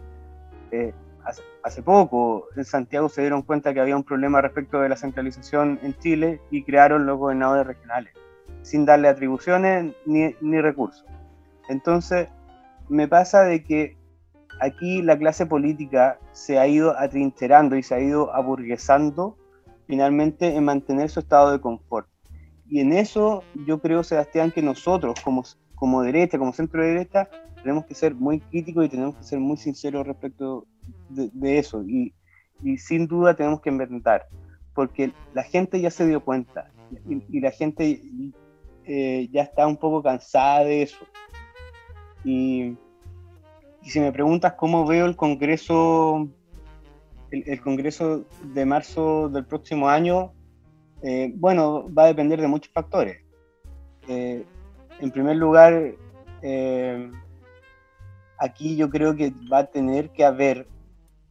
Eh, 0.71 0.93
hace, 1.25 1.41
hace, 1.63 1.81
poco 1.81 2.45
en 2.55 2.65
Santiago 2.65 3.09
se 3.09 3.21
dieron 3.21 3.41
cuenta 3.41 3.73
que 3.73 3.79
había 3.79 3.95
un 3.95 4.03
problema 4.03 4.41
respecto 4.41 4.79
de 4.79 4.89
la 4.89 4.95
centralización 4.95 5.79
en 5.81 5.93
Chile 5.97 6.41
y 6.51 6.63
crearon 6.63 7.05
los 7.05 7.17
gobernadores 7.17 7.67
regionales, 7.67 8.13
sin 8.61 8.85
darle 8.85 9.07
atribuciones 9.09 9.93
ni, 10.05 10.35
ni 10.41 10.61
recursos. 10.61 11.05
Entonces, 11.69 12.29
me 12.89 13.07
pasa 13.07 13.43
de 13.43 13.63
que 13.63 13.96
aquí 14.59 15.01
la 15.01 15.17
clase 15.17 15.45
política 15.45 16.19
se 16.31 16.59
ha 16.59 16.67
ido 16.67 16.97
atrincherando 16.97 17.75
y 17.75 17.83
se 17.83 17.95
ha 17.95 17.99
ido 17.99 18.33
aburguesando 18.33 19.37
finalmente 19.87 20.55
en 20.55 20.65
mantener 20.65 21.09
su 21.09 21.19
estado 21.19 21.51
de 21.51 21.61
confort. 21.61 22.07
Y 22.69 22.81
en 22.81 22.93
eso 22.93 23.43
yo 23.65 23.79
creo, 23.79 24.03
Sebastián, 24.03 24.51
que 24.51 24.61
nosotros 24.61 25.19
como, 25.21 25.43
como 25.75 26.01
derecha, 26.01 26.37
como 26.37 26.53
centro 26.53 26.81
de 26.81 26.89
derecha, 26.89 27.29
tenemos 27.61 27.85
que 27.85 27.95
ser 27.95 28.13
muy 28.13 28.39
críticos 28.39 28.85
y 28.85 28.89
tenemos 28.89 29.15
que 29.15 29.23
ser 29.23 29.39
muy 29.39 29.57
sinceros 29.57 30.05
respecto 30.05 30.65
de, 31.09 31.29
de 31.33 31.59
eso. 31.59 31.83
Y, 31.83 32.13
y, 32.61 32.77
sin 32.77 33.07
duda 33.07 33.35
tenemos 33.35 33.61
que 33.61 33.69
inventar, 33.69 34.27
porque 34.73 35.13
la 35.33 35.43
gente 35.43 35.79
ya 35.79 35.91
se 35.91 36.05
dio 36.07 36.23
cuenta 36.23 36.71
y, 37.09 37.23
y 37.29 37.39
la 37.39 37.51
gente 37.51 38.01
eh, 38.85 39.29
ya 39.31 39.43
está 39.43 39.67
un 39.67 39.77
poco 39.77 40.03
cansada 40.03 40.63
de 40.63 40.81
eso. 40.81 41.05
Y, 42.23 42.75
y, 43.87 43.89
si 43.89 43.99
me 44.01 44.11
preguntas 44.11 44.53
cómo 44.53 44.85
veo 44.85 45.05
el 45.05 45.15
Congreso, 45.15 46.27
el, 47.31 47.61
Congreso 47.61 48.25
de 48.53 48.65
marzo 48.65 49.29
del 49.29 49.45
próximo 49.45 49.87
año, 49.87 50.33
eh, 51.03 51.31
bueno, 51.35 51.85
va 51.93 52.03
a 52.03 52.07
depender 52.07 52.41
de 52.41 52.47
muchos 52.47 52.73
factores. 52.73 53.23
Eh, 54.09 54.43
en 54.99 55.11
primer 55.11 55.37
lugar, 55.37 55.93
eh, 56.41 57.11
aquí 58.37 58.75
yo 58.75 58.89
creo 58.89 59.15
que 59.15 59.31
va 59.51 59.59
a 59.59 59.65
tener 59.67 60.09
que 60.09 60.25
haber 60.25 60.67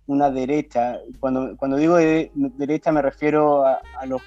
una 0.06 0.30
derecha. 0.30 0.98
Cuando, 1.20 1.76
digo 1.76 1.96
de, 1.96 2.30
derecha 2.34 2.90
me 2.90 3.02
refiero 3.02 3.66
a, 3.66 3.80
los, 4.06 4.22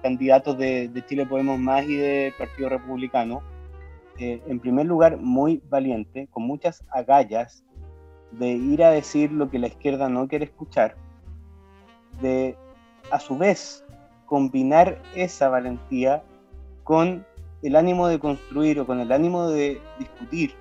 candidatos 0.00 0.56
de, 0.56 0.88
de, 0.88 1.04
Chile 1.06 1.26
Podemos 1.26 1.58
Más 1.58 1.84
y 1.84 1.96
del 1.96 2.32
Partido 2.34 2.68
Republicano. 2.68 3.42
Eh, 4.18 4.42
en 4.46 4.60
primer 4.60 4.86
lugar, 4.86 5.16
muy 5.16 5.62
valiente, 5.68 6.28
con 6.30 6.44
muchas 6.44 6.84
agallas, 6.90 7.64
de 8.32 8.48
ir 8.48 8.82
a 8.84 8.90
decir 8.90 9.32
lo 9.32 9.50
que 9.50 9.58
la 9.58 9.68
izquierda 9.68 10.08
no 10.08 10.28
quiere 10.28 10.44
escuchar, 10.44 10.96
de 12.20 12.56
a 13.10 13.20
su 13.20 13.38
vez 13.38 13.84
combinar 14.26 15.00
esa 15.14 15.48
valentía 15.48 16.22
con 16.84 17.24
el 17.62 17.76
ánimo 17.76 18.06
de 18.08 18.18
construir 18.18 18.80
o 18.80 18.86
con 18.86 19.00
el 19.00 19.12
ánimo 19.12 19.48
de 19.48 19.80
discutir 19.98 20.54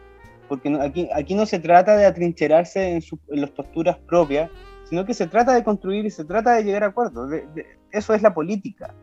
porque 0.48 0.78
aquí, 0.82 1.10
aquí 1.14 1.36
no 1.36 1.46
se 1.46 1.60
trata 1.60 1.96
de 1.98 2.06
atrincherarse 2.06 2.92
en, 2.92 3.02
su, 3.02 3.20
en, 3.30 3.42
las 3.42 3.52
posturas 3.52 3.98
propias, 3.98 4.50
sino 4.86 5.06
que 5.06 5.14
se 5.14 5.28
trata 5.28 5.54
de 5.54 5.64
construir 5.64 6.06
y 6.06 6.10
se 6.10 6.26
trata 6.26 6.56
de 6.56 6.64
llegar 6.64 6.84
a 6.84 6.88
acuerdos. 6.88 7.30
Eso 7.92 8.14
es 8.14 8.22
la 8.22 8.34
política. 8.34 8.94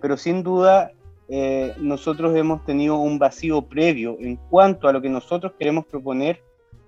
Pero 0.00 0.16
sin 0.16 0.42
duda 0.42 0.92
eh, 1.28 1.74
nosotros 1.78 2.36
hemos 2.36 2.64
tenido 2.64 2.96
un 2.96 3.18
vacío 3.18 3.62
previo 3.62 4.16
en 4.20 4.36
cuanto 4.36 4.88
a 4.88 4.92
lo 4.92 5.00
que 5.00 5.08
nosotros 5.08 5.52
queremos 5.58 5.86
proponer 5.86 6.42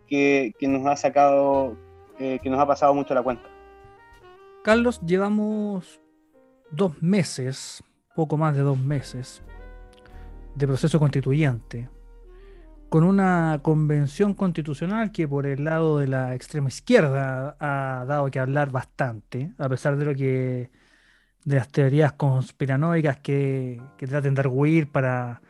que, 0.07 0.53
nos 0.61 0.87
ha 0.87 0.97
sacado, 0.97 1.77
eh, 2.19 2.39
que 2.43 2.51
nos 2.51 2.61
ha 2.61 2.67
pasado 2.67 2.95
mucho 2.95 3.15
la 3.15 3.23
cuenta. 3.23 3.49
Carlos, 4.63 5.01
llevamos 5.01 6.01
dos 6.71 7.03
meses, 7.03 7.83
poco 8.15 8.37
más 8.37 8.55
de 8.57 8.63
dos 8.63 8.79
meses, 8.79 9.43
de 10.55 10.67
proceso 10.67 10.99
constituyente 10.99 11.89
con 12.89 13.05
una 13.05 13.61
convención 13.63 14.35
constitucional 14.35 15.11
que 15.13 15.27
por 15.27 15.47
el 15.47 15.65
lado 15.65 15.99
de 15.99 16.07
la 16.07 16.35
extrema 16.35 16.69
izquierda 16.69 17.57
ha 17.59 18.05
dado 18.07 18.31
que 18.31 18.39
hablar 18.39 18.71
bastante, 18.71 19.53
a 19.59 19.69
pesar 19.69 19.97
de 19.97 20.05
lo 20.05 20.15
que 20.15 20.71
de 21.47 21.57
las 21.57 21.69
teorías 21.69 22.13
conspiranoicas 22.13 23.19
que, 23.21 23.81
que 23.97 24.07
traten 24.09 24.35
de 24.35 24.41
arguir 24.41 24.91
para 24.91 25.41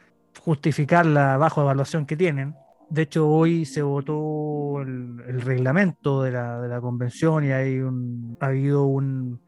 justificar 0.41 1.07
la 1.07 1.39
baja 1.39 1.63
evaluación 1.63 2.05
que 2.05 2.19
tienen. 2.19 2.55
De 2.91 3.03
hecho, 3.03 3.27
hoy 3.27 3.65
se 3.65 3.81
votó 3.81 4.83
el, 4.83 5.41
reglamento 5.41 6.23
de 6.23 6.33
la, 6.33 6.61
de 6.61 6.69
la, 6.69 6.83
convención 6.83 7.45
y 7.45 7.51
hay 7.51 7.79
un, 7.81 8.37
ha 8.41 8.47
habido 8.47 8.85
un, 8.85 9.41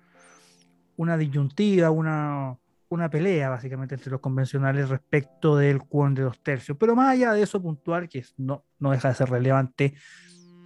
una 0.97 1.19
disyuntiva, 1.19 1.91
una, 1.91 2.57
una 2.89 3.11
pelea 3.11 3.51
básicamente 3.51 3.97
entre 3.97 4.11
los 4.11 4.21
convencionales 4.21 4.89
respecto 4.89 5.55
del 5.55 5.83
quórum 5.83 6.15
de 6.15 6.23
dos 6.23 6.43
tercios. 6.43 6.79
Pero 6.81 6.97
más 6.97 7.11
allá 7.11 7.35
de 7.35 7.43
eso 7.43 7.61
puntual, 7.61 8.09
que 8.09 8.25
no, 8.39 8.65
no 8.79 8.93
deja 8.93 9.11
de 9.11 9.15
ser 9.15 9.29
relevante, 9.29 9.95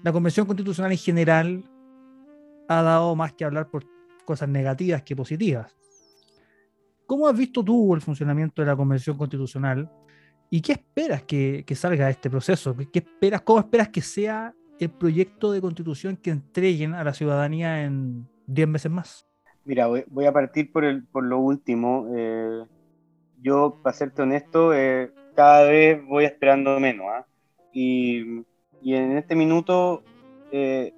la 0.05 0.13
Convención 0.13 0.47
Constitucional 0.47 0.93
en 0.93 0.99
general 0.99 1.65
ha 2.69 2.83
dado 2.83 3.17
más 3.17 3.33
que 3.33 3.45
hablar 3.45 3.69
por 3.69 3.85
cosas 4.25 4.49
negativas 4.49 5.03
que 5.03 5.17
positivas. 5.17 5.77
¿Cómo 7.07 7.29
has 7.29 7.37
visto 7.37 7.63
tú 7.63 7.95
el 7.95 8.01
funcionamiento 8.01 8.63
de 8.63 8.67
la 8.67 8.77
Convención 8.77 9.17
Constitucional 9.17 9.91
y 10.51 10.61
qué 10.61 10.73
esperas 10.73 11.23
que, 11.25 11.65
que 11.67 11.75
salga 11.75 12.07
de 12.07 12.13
este 12.13 12.31
proceso? 12.31 12.75
¿Qué 12.93 13.01
esperas, 13.01 13.43
¿Cómo 13.43 13.59
esperas 13.59 13.89
que 13.89 14.01
sea 14.01 14.55
el 14.79 14.91
proyecto 14.91 15.53
de 15.53 15.61
constitución 15.61 16.17
que 16.17 16.31
entreguen 16.31 16.95
a 16.95 17.05
la 17.05 17.13
ciudadanía 17.13 17.85
en 17.85 18.27
10 18.47 18.69
meses 18.69 18.91
más? 18.91 19.27
Mira, 19.65 19.87
voy, 19.87 20.05
voy, 20.09 20.27
a 20.27 20.33
partir 20.33 20.73
por, 20.73 20.85
el, 20.85 21.05
por 21.05 21.25
lo 21.25 21.39
último. 21.39 22.09
Eh, 22.17 22.65
yo, 23.41 23.79
para 23.83 23.95
serte 23.95 24.23
honesto, 24.23 24.75
eh, 24.75 25.13
cada 25.35 25.65
vez 25.65 26.05
voy 26.05 26.25
esperando 26.25 26.79
menos. 26.81 27.07
¿eh? 27.07 27.25
Y, 27.73 28.45
y, 28.83 28.95
en 28.95 29.17
este 29.17 29.35
minuto, 29.35 30.03
eh, 30.51 30.93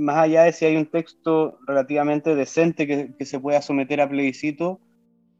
más 0.00 0.16
allá 0.16 0.44
de 0.44 0.52
si 0.52 0.64
hay 0.64 0.76
un 0.76 0.86
texto 0.86 1.58
relativamente 1.66 2.34
decente 2.34 2.86
que, 2.86 3.14
que, 3.16 3.24
se 3.26 3.38
pueda 3.38 3.62
someter 3.62 4.00
a 4.00 4.08
plebiscito, 4.08 4.80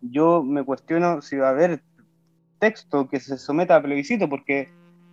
yo 0.01 0.43
me 0.43 0.65
cuestiono 0.65 1.23
si 1.23 1.37
va 1.37 1.49
a 1.49 1.51
haber 1.51 1.83
texto 2.59 3.09
que 3.09 3.21
se 3.21 3.39
someta 3.39 3.77
a 3.77 3.83
plebiscito, 3.83 4.29
porque 4.29 4.69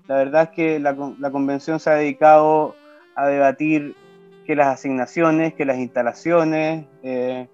la 0.07 0.17
verdad 0.17 0.43
es 0.43 0.49
que 0.49 0.79
la, 0.79 0.95
la 1.19 1.31
convención 1.31 1.79
se 1.79 1.89
ha 1.89 1.95
dedicado 1.95 2.75
a 3.15 3.27
debatir 3.27 3.95
que 4.45 4.55
las 4.55 4.67
asignaciones, 4.67 5.53
que 5.53 5.65
las 5.65 5.77
instalaciones, 5.77 6.85
eh, 7.03 7.47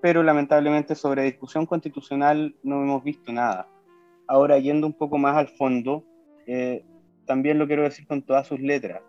pero 0.00 0.22
lamentablemente 0.22 0.94
sobre 0.94 1.24
discusión 1.24 1.66
constitucional 1.66 2.54
no 2.62 2.82
hemos 2.82 3.02
visto 3.02 3.32
nada. 3.32 3.68
Ahora, 4.28 4.58
yendo 4.58 4.86
un 4.86 4.92
poco 4.92 5.18
más 5.18 5.36
al 5.36 5.48
fondo, 5.48 6.04
eh, 6.46 6.84
también 7.24 7.58
lo 7.58 7.66
quiero 7.66 7.82
decir 7.82 8.06
con 8.06 8.22
todas 8.22 8.46
sus 8.46 8.60
letras, 8.60 9.02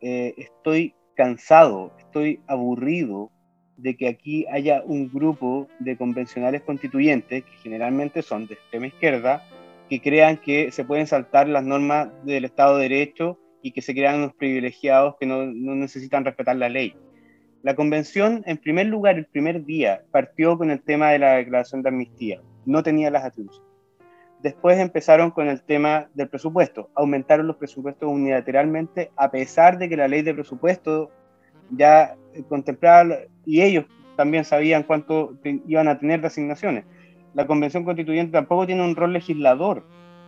eh, 0.00 0.34
estoy 0.38 0.94
cansado, 1.20 1.92
estoy 1.98 2.40
aburrido 2.46 3.30
de 3.76 3.94
que 3.94 4.08
aquí 4.08 4.46
haya 4.50 4.82
un 4.86 5.10
grupo 5.12 5.68
de 5.78 5.94
convencionales 5.94 6.62
constituyentes, 6.62 7.44
que 7.44 7.52
generalmente 7.62 8.22
son 8.22 8.46
de 8.46 8.54
extrema 8.54 8.86
izquierda, 8.86 9.46
que 9.90 10.00
crean 10.00 10.38
que 10.38 10.72
se 10.72 10.82
pueden 10.82 11.06
saltar 11.06 11.46
las 11.46 11.62
normas 11.62 12.08
del 12.24 12.46
Estado 12.46 12.78
de 12.78 12.88
Derecho 12.88 13.38
y 13.60 13.72
que 13.72 13.82
se 13.82 13.92
crean 13.92 14.16
unos 14.16 14.32
privilegiados 14.32 15.16
que 15.20 15.26
no, 15.26 15.44
no, 15.44 15.74
necesitan 15.74 16.24
respetar 16.24 16.56
la 16.56 16.70
ley. 16.70 16.94
La 17.62 17.76
convención, 17.76 18.42
en 18.46 18.56
primer 18.56 18.86
lugar, 18.86 19.18
el 19.18 19.26
primer 19.26 19.66
día, 19.66 20.00
partió 20.10 20.56
con 20.56 20.70
el 20.70 20.80
tema 20.80 21.10
de 21.10 21.18
la 21.18 21.34
declaración 21.34 21.82
de 21.82 21.90
amnistía. 21.90 22.40
No 22.64 22.82
tenía 22.82 23.10
las 23.10 23.24
atribuciones. 23.24 23.69
Después 24.42 24.78
empezaron 24.78 25.30
con 25.30 25.48
el 25.48 25.62
tema 25.62 26.08
del 26.14 26.28
presupuesto. 26.28 26.88
Aumentaron 26.94 27.46
los 27.46 27.56
presupuestos 27.56 28.08
unilateralmente, 28.08 29.10
a 29.16 29.30
pesar 29.30 29.78
de 29.78 29.88
que 29.88 29.96
la 29.96 30.08
ley 30.08 30.22
de 30.22 30.34
presupuesto 30.34 31.10
ya 31.70 32.16
contemplaba, 32.48 33.16
y 33.44 33.60
ellos 33.60 33.84
también 34.16 34.44
sabían 34.44 34.82
cuánto 34.82 35.34
iban 35.44 35.88
a 35.88 35.98
tener 35.98 36.20
de 36.20 36.28
asignaciones. 36.28 36.84
La 37.34 37.46
Convención 37.46 37.84
Constituyente 37.84 38.32
tampoco 38.32 38.66
tiene 38.66 38.84
un 38.84 38.96
rol 38.96 39.12
legislador, 39.12 39.84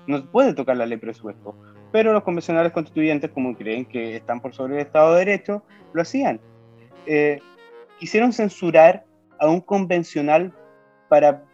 no 0.07 0.25
puede 0.31 0.55
tocar 0.55 0.77
la 0.77 0.87
ley 0.87 0.97
de 0.97 1.03
presupuesto, 1.03 1.57
pero 1.91 2.13
los 2.13 2.23
convencionales 2.23 2.73
constituyentes, 2.73 3.31
como 3.31 3.57
creen 3.57 3.85
que 3.85 4.17
están 4.17 4.41
por 4.41 4.55
sobre 4.55 4.77
el 4.77 4.81
Estado 4.81 5.13
de 5.15 5.19
Derecho, 5.21 5.63
lo 5.93 6.03
hacían. 6.03 6.41
Eh, 7.07 7.41
quisieron 7.99 8.33
censurar 8.33 9.05
a 9.39 9.49
un 9.49 9.61
convencional 9.61 10.53
para 11.09 11.45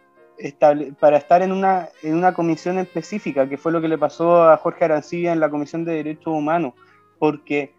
para 0.99 1.17
estar 1.17 1.41
en 1.41 1.51
una, 1.51 1.89
en 2.01 2.15
una 2.15 2.33
comisión 2.33 2.79
específica, 2.79 3.49
que 3.49 3.57
fue 3.57 3.71
lo 3.71 3.81
que 3.81 3.87
le 3.87 3.97
pasó 3.97 4.43
a 4.49 4.57
Jorge 4.57 4.85
Arancibia 4.85 5.33
en 5.33 5.39
la 5.39 5.49
Comisión 5.49 5.83
de 5.83 5.95
Derechos 5.95 6.33
Humanos, 6.33 6.73
porque 7.17 7.73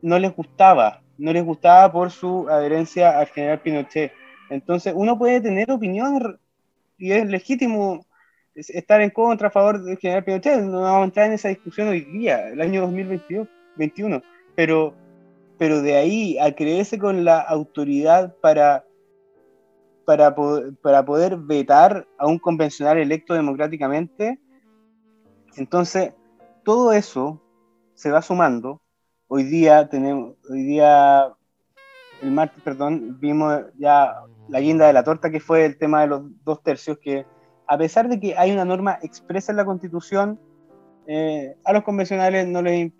no 0.00 0.18
les 0.18 0.34
gustaba, 0.34 1.02
no 1.18 1.32
les 1.32 1.44
gustaba 1.44 1.92
por 1.92 2.10
su 2.10 2.48
adherencia 2.48 3.18
al 3.18 3.26
general 3.26 3.60
Pinochet. 3.60 4.12
Entonces, 4.50 4.94
uno 4.96 5.18
puede 5.18 5.40
tener 5.40 5.70
opiniones 5.70 6.38
y 6.96 7.12
es 7.12 7.26
legítimo 7.26 8.06
estar 8.54 9.00
en 9.00 9.10
contra, 9.10 9.48
a 9.48 9.50
favor 9.50 9.82
del 9.82 9.98
general 9.98 10.24
Pinochet, 10.24 10.60
no 10.60 10.82
vamos 10.82 11.02
a 11.02 11.04
entrar 11.04 11.26
en 11.26 11.32
esa 11.32 11.48
discusión 11.48 11.88
hoy 11.88 12.00
día, 12.00 12.48
el 12.48 12.60
año 12.60 12.82
2021, 12.82 14.22
pero, 14.54 14.94
pero 15.58 15.82
de 15.82 15.96
ahí 15.96 16.38
a 16.38 16.54
creerse 16.54 16.98
con 16.98 17.24
la 17.24 17.40
autoridad 17.40 18.34
para 18.40 18.84
para, 20.04 20.34
para 20.82 21.04
poder 21.04 21.36
vetar 21.36 22.06
a 22.18 22.26
un 22.26 22.38
convencional 22.38 22.98
electo 22.98 23.34
democráticamente. 23.34 24.38
Entonces, 25.56 26.14
todo 26.64 26.92
eso 26.92 27.40
se 27.94 28.10
va 28.10 28.22
sumando. 28.22 28.80
Hoy 29.28 29.44
día 29.44 29.88
tenemos, 29.88 30.36
hoy 30.50 30.62
día, 30.62 31.32
el 32.22 32.30
martes, 32.30 32.62
perdón, 32.62 33.18
vimos 33.20 33.62
ya 33.78 34.14
la 34.48 34.60
guinda 34.60 34.86
de 34.86 34.92
la 34.92 35.04
torta, 35.04 35.30
que 35.30 35.40
fue 35.40 35.64
el 35.64 35.78
tema 35.78 36.02
de 36.02 36.08
los 36.08 36.22
dos 36.44 36.62
tercios, 36.62 36.98
que 36.98 37.26
a 37.66 37.78
pesar 37.78 38.08
de 38.08 38.20
que 38.20 38.36
hay 38.36 38.52
una 38.52 38.64
norma 38.64 38.98
expresa 39.02 39.52
en 39.52 39.56
la 39.56 39.64
Constitución, 39.64 40.38
eh, 41.06 41.56
a 41.64 41.72
los 41.72 41.82
convencionales 41.82 42.46
no 42.46 42.62
les, 42.62 42.92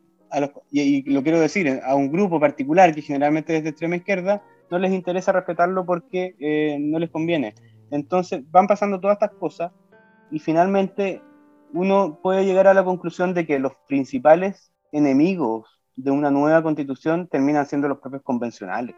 y, 0.70 0.80
y, 0.80 1.02
lo 1.02 1.22
quiero 1.22 1.40
decir, 1.40 1.80
a 1.84 1.94
un 1.94 2.10
grupo 2.10 2.40
particular 2.40 2.94
que 2.94 3.02
generalmente 3.02 3.56
es 3.56 3.62
de 3.62 3.70
extrema 3.70 3.96
izquierda, 3.96 4.42
no 4.70 4.78
les 4.78 4.92
interesa 4.92 5.32
respetarlo 5.32 5.84
porque 5.84 6.34
eh, 6.38 6.78
no 6.80 6.98
les 6.98 7.10
conviene. 7.10 7.54
Entonces 7.90 8.42
van 8.50 8.66
pasando 8.66 9.00
todas 9.00 9.16
estas 9.16 9.32
cosas 9.38 9.72
y 10.30 10.38
finalmente 10.38 11.22
uno 11.72 12.18
puede 12.22 12.44
llegar 12.44 12.66
a 12.66 12.74
la 12.74 12.84
conclusión 12.84 13.34
de 13.34 13.46
que 13.46 13.58
los 13.58 13.72
principales 13.88 14.72
enemigos 14.92 15.80
de 15.96 16.10
una 16.10 16.30
nueva 16.30 16.62
constitución 16.62 17.28
terminan 17.28 17.66
siendo 17.66 17.88
los 17.88 17.98
propios 17.98 18.22
convencionales. 18.22 18.96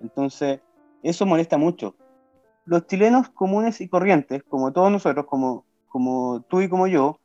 Entonces, 0.00 0.60
eso 1.02 1.26
molesta 1.26 1.58
mucho. 1.58 1.94
Los 2.64 2.86
chilenos 2.86 3.30
comunes 3.30 3.80
y 3.80 3.88
corrientes, 3.88 4.42
como 4.44 4.72
todos 4.72 4.90
nosotros, 4.90 5.26
como, 5.26 5.64
como 5.88 6.42
tú 6.42 6.60
y 6.60 6.68
como 6.68 6.86
yo, 6.86 7.18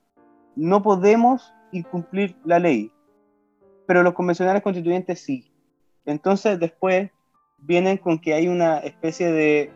no 0.55 0.82
podemos 0.82 1.53
incumplir 1.72 2.36
la 2.46 2.60
ley, 2.60 2.91
pero 3.86 4.03
los 4.03 4.13
convencionales 4.13 4.63
constituyentes 4.63 5.20
sí. 5.20 5.51
Entonces, 6.05 6.60
después 6.60 7.12
vienen 7.65 7.98
con 7.98 8.19
que 8.19 8.34
hay 8.34 8.48
una 8.48 8.77
especie 8.79 9.31
de, 9.31 9.72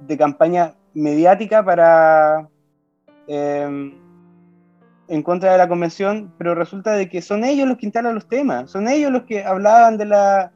de 0.00 0.18
campaña 0.18 0.74
mediática 0.94 1.64
para 1.64 2.48
em, 3.26 3.94
en 5.08 5.22
contra 5.22 5.52
de 5.52 5.58
la 5.58 5.68
convención, 5.68 6.32
pero 6.36 6.54
resulta 6.54 6.92
de 6.92 7.08
que 7.08 7.22
son 7.22 7.44
ellos 7.44 7.66
los 7.66 7.78
que 7.78 7.86
instalan 7.86 8.14
los 8.14 8.28
temas, 8.28 8.70
son 8.70 8.88
ellos 8.88 9.10
los 9.10 9.22
que 9.22 9.44
hablaban 9.44 9.96
de 9.96 10.04
la 10.04 10.52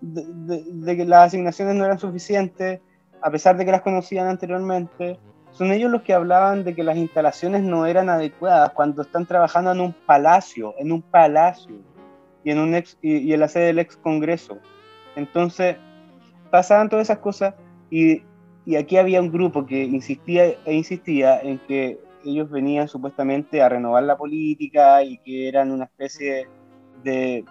de, 0.00 0.96
que 0.96 1.04
las 1.04 1.28
asignaciones 1.28 1.74
no 1.74 1.84
eran 1.84 1.98
suficientes, 1.98 2.80
a 3.22 3.30
pesar 3.30 3.56
de 3.56 3.64
que 3.64 3.72
las 3.72 3.80
conocían 3.80 4.28
anteriormente, 4.28 5.18
son 5.50 5.72
ellos 5.72 5.90
los 5.90 6.02
que 6.02 6.12
hablaban 6.12 6.64
de 6.64 6.74
que 6.74 6.84
las 6.84 6.98
instalaciones 6.98 7.62
no 7.62 7.86
eran 7.86 8.10
adecuadas 8.10 8.72
cuando 8.72 9.02
están 9.02 9.24
trabajando 9.24 9.72
en 9.72 9.80
un 9.80 9.92
palacio, 9.94 10.74
en 10.78 10.92
un 10.92 11.00
palacio 11.00 11.76
y 12.44 12.50
en 12.50 12.58
un 12.58 12.74
ex, 12.74 12.98
y, 13.00 13.16
y 13.16 13.32
en 13.32 13.40
la 13.40 13.48
sede 13.48 13.66
del 13.66 13.78
ex 13.78 13.96
Congreso. 13.96 14.58
Entonces, 15.16 15.76
pasaban 16.50 16.88
todas 16.88 17.06
esas 17.06 17.18
cosas 17.18 17.54
y, 17.90 18.22
aquí 18.76 18.96
había 18.96 19.20
un 19.20 19.32
grupo 19.32 19.64
que 19.66 19.84
insistía 19.84 20.44
e 20.64 20.74
insistía 20.74 21.40
en 21.40 21.58
que 21.66 21.98
ellos 22.24 22.50
venían 22.50 22.88
supuestamente 22.88 23.62
a 23.62 23.68
renovar 23.68 24.02
la 24.02 24.16
política 24.16 25.02
y 25.02 25.18
que 25.18 25.48
eran 25.48 25.70
una 25.70 25.84
especie 25.84 26.48
de, 27.02 27.44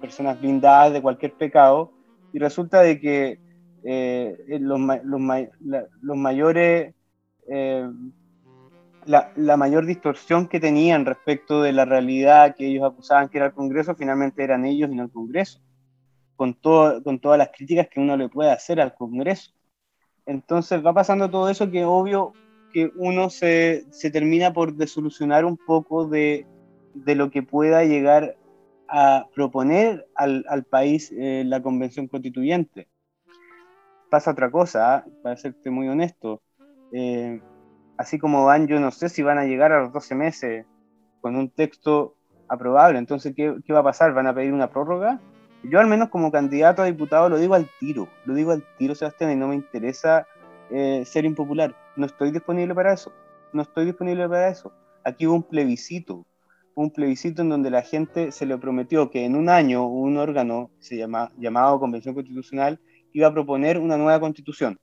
personas 0.00 0.40
blindadas 0.40 0.92
de 0.92 1.02
cualquier 1.02 1.32
pecado. 1.32 1.90
Y 2.32 2.38
resulta 2.38 2.80
de 2.82 3.00
que 3.00 3.38
eh, 3.84 4.36
los, 4.60 4.78
mayores, 6.16 6.94
eh, 7.48 7.88
la, 9.06 9.32
la, 9.36 9.56
mayor 9.56 9.86
distorsión 9.86 10.48
que 10.48 10.60
tenían 10.60 11.06
respecto 11.06 11.62
de 11.62 11.72
la 11.72 11.84
realidad 11.84 12.54
que 12.54 12.66
ellos 12.66 12.84
acusaban 12.84 13.28
que 13.28 13.38
era 13.38 13.46
el 13.46 13.52
Congreso, 13.54 13.94
finalmente 13.94 14.44
eran 14.44 14.66
ellos 14.66 14.90
y 14.90 14.94
no 14.94 15.04
el 15.04 15.10
Congreso 15.10 15.60
con, 16.36 16.54
todo, 16.54 17.02
con 17.02 17.18
todas 17.18 17.38
las 17.38 17.50
críticas 17.50 17.88
que 17.88 18.00
uno 18.00 18.16
le 18.16 18.28
puede 18.28 18.50
hacer 18.50 18.80
al 18.80 18.94
Congreso. 18.94 19.52
Entonces 20.26 20.84
va 20.84 20.92
pasando 20.92 21.30
todo 21.30 21.48
eso 21.48 21.70
que 21.70 21.84
obvio 21.84 22.32
que 22.72 22.90
uno 22.96 23.30
se, 23.30 23.86
se 23.90 24.10
termina 24.10 24.52
por 24.52 24.74
desolucionar 24.74 25.44
un 25.44 25.56
poco 25.56 26.06
de, 26.06 26.46
de, 26.94 27.14
lo 27.14 27.30
que 27.30 27.42
pueda 27.42 27.84
llegar 27.84 28.36
a 28.88 29.26
proponer 29.34 30.06
al, 30.16 30.44
al 30.48 30.64
país 30.64 31.12
eh, 31.16 31.44
la 31.46 31.62
convención 31.62 32.08
constituyente. 32.08 32.88
Pasa 34.10 34.32
otra 34.32 34.50
cosa, 34.50 34.96
¿ah? 34.96 35.04
para 35.22 35.36
serte 35.36 35.70
muy 35.70 35.88
honesto. 35.88 36.42
Eh, 36.92 37.40
así 37.96 38.18
como 38.18 38.44
van, 38.44 38.66
yo 38.66 38.80
no 38.80 38.90
sé 38.90 39.08
si 39.08 39.22
van 39.22 39.38
a 39.38 39.44
llegar 39.44 39.70
a 39.70 39.82
los 39.82 39.92
12 39.92 40.14
meses 40.16 40.66
con 41.20 41.36
un 41.36 41.50
texto 41.50 42.16
aprobable. 42.48 42.98
Entonces, 42.98 43.34
¿qué, 43.36 43.54
qué 43.64 43.72
va 43.72 43.80
a 43.80 43.84
pasar? 43.84 44.12
¿Van 44.14 44.26
a 44.26 44.34
pedir 44.34 44.52
una 44.52 44.70
prórroga? 44.70 45.20
Yo 45.64 45.80
al 45.80 45.86
menos 45.86 46.10
como 46.10 46.30
candidato 46.30 46.82
a 46.82 46.84
diputado 46.84 47.30
lo 47.30 47.38
digo 47.38 47.54
al 47.54 47.70
tiro, 47.80 48.08
lo 48.26 48.34
digo 48.34 48.50
al 48.52 48.62
tiro, 48.76 48.94
Sebastián, 48.94 49.32
y 49.32 49.36
no 49.36 49.48
me 49.48 49.54
interesa 49.54 50.26
eh, 50.70 51.04
ser 51.06 51.24
impopular. 51.24 51.74
No 51.96 52.04
estoy 52.04 52.32
disponible 52.32 52.74
para 52.74 52.92
eso, 52.92 53.12
no 53.52 53.62
estoy 53.62 53.86
disponible 53.86 54.28
para 54.28 54.48
eso. 54.48 54.72
Aquí 55.04 55.26
hubo 55.26 55.36
un 55.36 55.42
plebiscito, 55.42 56.26
un 56.74 56.90
plebiscito 56.90 57.40
en 57.40 57.48
donde 57.48 57.70
la 57.70 57.80
gente 57.80 58.30
se 58.30 58.44
le 58.44 58.58
prometió 58.58 59.10
que 59.10 59.24
en 59.24 59.36
un 59.36 59.48
año 59.48 59.86
un 59.86 60.18
órgano 60.18 60.70
llamado 61.38 61.80
Convención 61.80 62.14
Constitucional 62.14 62.78
iba 63.12 63.28
a 63.28 63.32
proponer 63.32 63.78
una 63.78 63.96
nueva 63.96 64.20
constitución. 64.20 64.78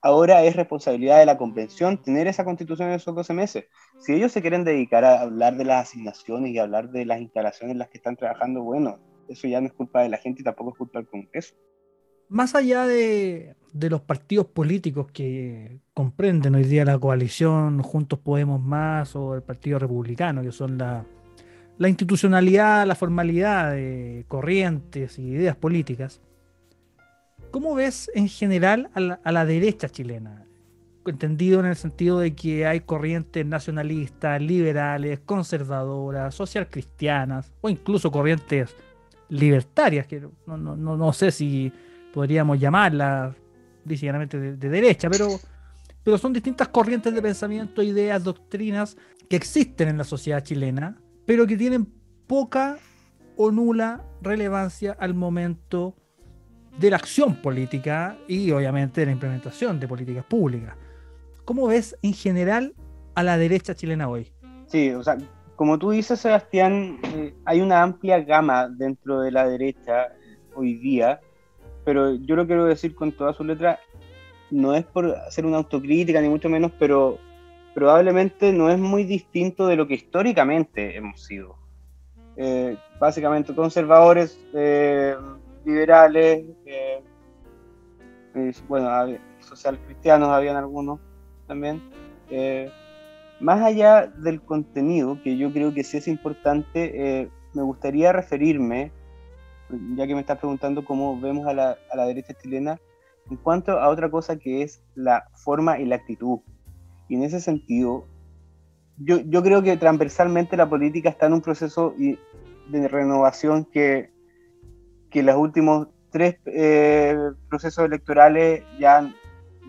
Ahora 0.00 0.42
es 0.44 0.56
responsabilidad 0.56 1.18
de 1.18 1.26
la 1.26 1.36
convención 1.36 2.00
tener 2.02 2.28
esa 2.28 2.44
constitución 2.44 2.88
en 2.88 2.94
esos 2.94 3.14
12 3.14 3.34
meses. 3.34 3.64
Si 3.98 4.12
ellos 4.14 4.32
se 4.32 4.40
quieren 4.40 4.64
dedicar 4.64 5.04
a 5.04 5.20
hablar 5.20 5.56
de 5.56 5.64
las 5.64 5.88
asignaciones 5.88 6.52
y 6.52 6.58
hablar 6.58 6.90
de 6.90 7.04
las 7.04 7.20
instalaciones 7.20 7.72
en 7.72 7.78
las 7.78 7.88
que 7.88 7.98
están 7.98 8.16
trabajando, 8.16 8.62
bueno, 8.62 8.98
eso 9.28 9.48
ya 9.48 9.60
no 9.60 9.66
es 9.66 9.72
culpa 9.72 10.02
de 10.02 10.08
la 10.08 10.18
gente 10.18 10.42
y 10.42 10.44
tampoco 10.44 10.70
es 10.70 10.78
culpa 10.78 10.98
del 10.98 11.08
Congreso. 11.08 11.54
Más 12.28 12.54
allá 12.54 12.86
de, 12.86 13.56
los 13.72 14.00
partidos 14.00 14.46
políticos 14.46 15.06
que 15.12 15.80
comprenden 15.92 16.54
hoy 16.54 16.64
día 16.64 16.84
la 16.84 16.98
coalición 16.98 17.82
Juntos 17.82 18.18
Podemos 18.18 18.60
Más 18.60 19.14
o 19.14 19.34
el 19.34 19.42
Partido 19.42 19.78
Republicano, 19.78 20.42
que 20.42 20.52
son 20.52 20.78
la, 20.78 21.04
institucionalidad, 21.78 22.86
la 22.86 22.94
formalidad 22.94 23.72
de 23.72 24.24
corrientes 24.28 25.18
y 25.18 25.28
ideas 25.28 25.56
políticas, 25.56 26.22
¿cómo 27.50 27.74
ves 27.74 28.10
en 28.14 28.28
general 28.28 28.90
a 28.94 29.00
la, 29.00 29.20
a 29.22 29.32
la 29.32 29.44
derecha 29.44 29.88
chilena? 29.88 30.46
entendido 31.06 31.60
en 31.60 31.66
el 31.66 31.76
sentido 31.76 32.18
de 32.18 32.34
que 32.34 32.66
hay 32.66 32.80
corrientes 32.80 33.44
nacionalistas, 33.44 34.40
liberales, 34.40 35.20
conservadoras, 35.20 36.34
social 36.34 36.68
cristianas 36.68 37.52
o 37.60 37.68
incluso 37.68 38.10
corrientes 38.10 38.74
libertarias, 39.34 40.06
que 40.06 40.20
no, 40.46 40.56
no, 40.56 40.76
no, 40.76 41.12
sé 41.12 41.30
si 41.30 41.72
podríamos 42.12 42.58
llamarlas 42.58 43.34
básicamente 43.84 44.38
de, 44.38 44.68
derecha, 44.68 45.10
pero, 45.10 45.28
pero 46.02 46.18
son 46.18 46.32
distintas 46.32 46.68
corrientes 46.68 47.12
de 47.14 47.20
pensamiento, 47.20 47.82
ideas, 47.82 48.22
doctrinas 48.22 48.96
que 49.28 49.36
existen 49.36 49.88
en 49.88 49.98
la 49.98 50.04
sociedad 50.04 50.42
chilena, 50.42 50.96
pero 51.26 51.46
que 51.46 51.56
tienen 51.56 51.86
poca 52.26 52.78
o 53.36 53.50
nula 53.50 54.04
relevancia 54.22 54.96
al 54.98 55.14
momento 55.14 55.96
de 56.78 56.90
la 56.90 56.96
acción 56.96 57.36
política 57.36 58.18
y 58.28 58.50
obviamente 58.50 59.00
de 59.00 59.06
la 59.06 59.12
implementación 59.12 59.78
de 59.80 59.88
políticas 59.88 60.24
públicas. 60.24 60.76
¿Cómo 61.44 61.66
ves 61.66 61.96
en 62.02 62.14
general 62.14 62.74
a 63.14 63.22
la 63.22 63.36
derecha 63.36 63.74
chilena 63.74 64.08
hoy? 64.08 64.32
Sí, 64.66 64.90
o 64.90 65.02
sea, 65.02 65.18
como 65.56 65.78
tú 65.78 65.90
dices, 65.90 66.20
Sebastián, 66.20 66.98
eh, 67.14 67.34
hay 67.44 67.60
una 67.60 67.82
amplia 67.82 68.20
gama 68.20 68.68
dentro 68.68 69.20
de 69.20 69.30
la 69.30 69.48
derecha 69.48 70.12
hoy 70.54 70.74
día, 70.74 71.20
pero 71.84 72.14
yo 72.14 72.36
lo 72.36 72.46
quiero 72.46 72.64
decir 72.64 72.94
con 72.94 73.12
toda 73.12 73.32
su 73.32 73.44
letra, 73.44 73.78
no 74.50 74.74
es 74.74 74.84
por 74.84 75.10
hacer 75.10 75.46
una 75.46 75.58
autocrítica 75.58 76.20
ni 76.20 76.28
mucho 76.28 76.48
menos, 76.48 76.72
pero 76.78 77.18
probablemente 77.74 78.52
no 78.52 78.70
es 78.70 78.78
muy 78.78 79.04
distinto 79.04 79.66
de 79.66 79.76
lo 79.76 79.86
que 79.86 79.94
históricamente 79.94 80.96
hemos 80.96 81.22
sido. 81.22 81.56
Eh, 82.36 82.76
básicamente 82.98 83.54
conservadores, 83.54 84.40
eh, 84.54 85.14
liberales, 85.64 86.44
eh, 86.66 87.02
bueno, 88.68 89.18
social 89.40 89.78
cristianos 89.86 90.28
habían 90.30 90.56
algunos 90.56 91.00
también. 91.46 91.82
Más 93.40 93.60
allá 93.62 94.06
del 94.06 94.40
contenido, 94.42 95.20
que 95.22 95.36
yo 95.36 95.52
creo 95.52 95.74
que 95.74 95.84
sí 95.84 95.98
es 95.98 96.08
importante, 96.08 97.30
me 97.52 97.62
gustaría 97.62 98.12
referirme, 98.12 98.92
ya 99.96 100.06
que 100.06 100.14
me 100.14 100.20
estás 100.20 100.38
preguntando 100.38 100.84
cómo 100.84 101.18
vemos 101.20 101.46
a 101.46 101.52
la, 101.52 102.06
derecha 102.06 102.34
chilena, 102.34 102.78
en 103.30 103.36
cuanto 103.36 103.78
a 103.78 103.88
otra 103.88 104.10
cosa 104.10 104.36
que 104.36 104.62
es 104.62 104.82
la 104.94 105.24
forma 105.34 105.78
y 105.78 105.86
la 105.86 105.96
actitud. 105.96 106.40
Y 107.08 107.16
en 107.16 107.22
ese 107.22 107.40
sentido, 107.40 108.06
yo, 108.98 109.20
yo 109.20 109.42
creo 109.42 109.62
que 109.62 109.76
transversalmente 109.76 110.56
la 110.56 110.68
política 110.68 111.08
está 111.08 111.26
en 111.26 111.34
un 111.34 111.40
proceso 111.40 111.94
de 111.96 112.88
renovación 112.88 113.64
que, 113.64 114.10
que 115.10 115.22
los 115.22 115.36
últimos 115.36 115.88
tres 116.14 116.36
eh, 116.46 117.16
procesos 117.48 117.84
electorales 117.84 118.62
ya, 118.78 119.12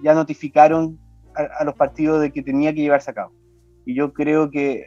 ya 0.03 0.13
notificaron 0.13 0.99
a, 1.33 1.63
los 1.63 1.73
partidos 1.73 2.21
de 2.21 2.31
que 2.31 2.43
tenía 2.43 2.71
que 2.71 2.81
llevarse 2.81 3.09
a 3.09 3.15
cabo. 3.15 3.33
Y 3.85 3.95
yo 3.95 4.13
creo 4.13 4.49
que 4.51 4.85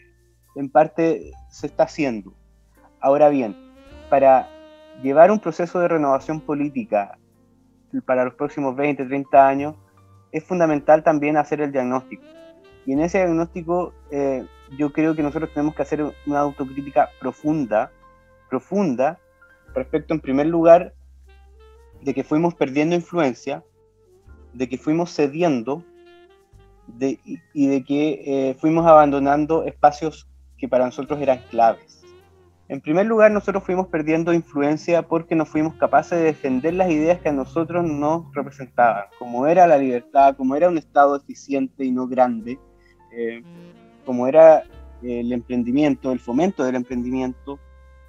en 0.57 0.71
parte 0.71 1.33
se 1.51 1.67
está 1.67 1.85
haciendo. 1.85 2.35
Ahora 3.01 3.29
bien, 3.29 3.57
para 4.11 4.49
llevar 5.03 5.31
un 5.31 5.39
proceso 5.39 5.79
de 5.81 5.89
renovación 5.89 6.41
política 6.41 7.19
para 8.05 8.25
los 8.25 8.35
próximos 8.35 8.77
20, 8.77 9.05
30 9.05 9.49
años, 9.49 9.77
es 10.33 10.45
fundamental 10.45 11.03
también 11.03 11.37
hacer 11.37 11.61
el 11.61 11.73
diagnóstico. 11.73 12.25
Y 12.85 12.93
en 12.93 13.01
ese 13.01 13.19
diagnóstico 13.19 13.93
eh, 14.11 14.45
yo 14.77 14.93
creo 14.93 15.15
que 15.15 15.23
nosotros 15.23 15.51
tenemos 15.53 15.75
que 15.75 15.83
hacer 15.83 16.03
una 16.27 16.41
autocrítica 16.41 17.09
profunda, 17.21 17.91
profunda, 18.51 19.19
respecto 19.75 20.15
en 20.15 20.21
primer 20.21 20.47
lugar 20.47 20.95
de 22.03 22.15
que 22.15 22.25
fuimos 22.25 22.55
perdiendo 22.55 22.95
influencia, 22.95 23.63
de 24.53 24.69
que 24.69 24.79
fuimos 24.79 25.15
cediendo 25.15 25.85
de, 26.97 27.19
y, 27.55 27.67
de 27.67 27.85
que 27.85 28.23
eh, 28.27 28.55
fuimos 28.55 28.87
abandonando 28.87 29.65
espacios 29.65 30.29
que 30.57 30.69
para 30.69 30.87
nosotros 30.87 31.21
eran 31.21 31.41
claves. 31.51 31.99
En 32.69 32.83
primer 32.83 33.07
lugar, 33.07 33.31
nosotros 33.31 33.65
fuimos 33.65 33.87
perdiendo 33.89 34.35
influencia 34.35 35.01
porque 35.03 35.35
no 35.35 35.47
fuimos 35.47 35.75
capaces 35.77 36.19
de 36.19 36.25
defender 36.25 36.75
las 36.75 36.91
ideas 36.91 37.19
que 37.19 37.31
a 37.31 37.33
nosotros 37.33 37.83
nos 37.83 38.33
representaban, 38.35 39.05
como 39.19 39.47
era 39.47 39.67
la 39.67 39.79
libertad, 39.79 40.37
como 40.37 40.55
era 40.55 40.69
un 40.69 40.77
Estado 40.77 41.17
eficiente 41.17 41.85
y 41.85 41.91
no 41.91 42.07
grande, 42.07 42.59
eh, 43.11 43.43
como 44.05 44.27
era 44.27 44.65
eh, 45.03 45.21
el 45.21 45.33
emprendimiento, 45.33 46.13
el 46.13 46.21
fomento 46.21 46.63
del 46.63 46.75
emprendimiento. 46.75 47.59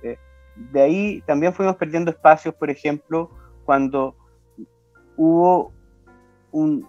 Eh, 0.03 0.17
de 0.55 0.81
ahí 0.81 1.23
también 1.25 1.53
fuimos 1.53 1.77
perdiendo 1.77 2.11
espacios, 2.11 2.53
por 2.53 2.69
ejemplo, 2.69 3.29
cuando 3.63 4.17
hubo 5.15 5.71
un 6.51 6.85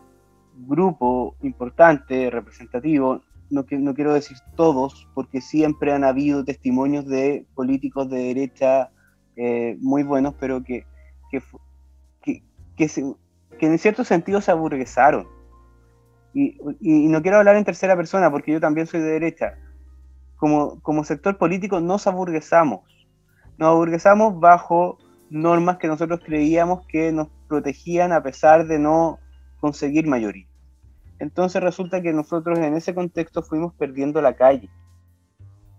grupo 0.66 1.36
importante, 1.42 2.30
representativo, 2.30 3.22
no, 3.50 3.64
no 3.70 3.94
quiero 3.94 4.14
decir 4.14 4.36
todos, 4.56 5.08
porque 5.14 5.40
siempre 5.40 5.92
han 5.92 6.04
habido 6.04 6.44
testimonios 6.44 7.06
de 7.06 7.46
políticos 7.54 8.08
de 8.08 8.18
derecha 8.18 8.90
muy 9.80 10.02
buenos, 10.02 10.34
pero 10.38 10.62
que, 10.62 10.84
que, 11.30 11.42
que, 12.22 12.36
que 13.58 13.66
en 13.66 13.78
cierto 13.78 14.04
sentido 14.04 14.40
se 14.40 14.50
aburguesaron. 14.50 15.26
Y, 16.32 16.58
no 16.80 17.22
quiero 17.22 17.38
hablar 17.38 17.56
en 17.56 17.64
tercera 17.64 17.96
persona 17.96 18.30
porque 18.30 18.52
yo 18.52 18.60
también 18.60 18.86
soy 18.86 19.00
de 19.00 19.10
derecha, 19.10 19.58
como, 20.36 20.80
como 20.80 21.04
sector 21.04 21.36
político 21.36 21.80
nos 21.80 22.06
aburguesamos, 22.06 22.82
nos 23.58 23.68
aburguesamos 23.70 24.38
bajo 24.38 24.98
normas 25.28 25.78
que 25.78 25.88
nosotros 25.88 26.20
creíamos 26.24 26.86
que 26.86 27.12
nos 27.12 27.28
protegían 27.48 28.12
a 28.12 28.22
pesar 28.22 28.66
de 28.66 28.78
no 28.78 29.18
conseguir 29.60 30.06
mayoría. 30.06 30.46
Entonces 31.20 31.62
resulta 31.62 32.02
que 32.02 32.12
nosotros 32.12 32.58
en 32.58 32.74
ese 32.74 32.94
contexto 32.94 33.42
fuimos 33.42 33.74
perdiendo 33.74 34.20
la 34.20 34.34
calle. 34.34 34.68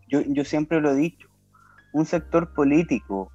Yo, 0.07 0.21
yo 0.21 0.45
siempre 0.45 0.79
lo 0.79 0.91
he 0.91 0.95
dicho, 0.95 1.27
un 1.93 2.05
sector 2.05 2.53
político 2.53 3.31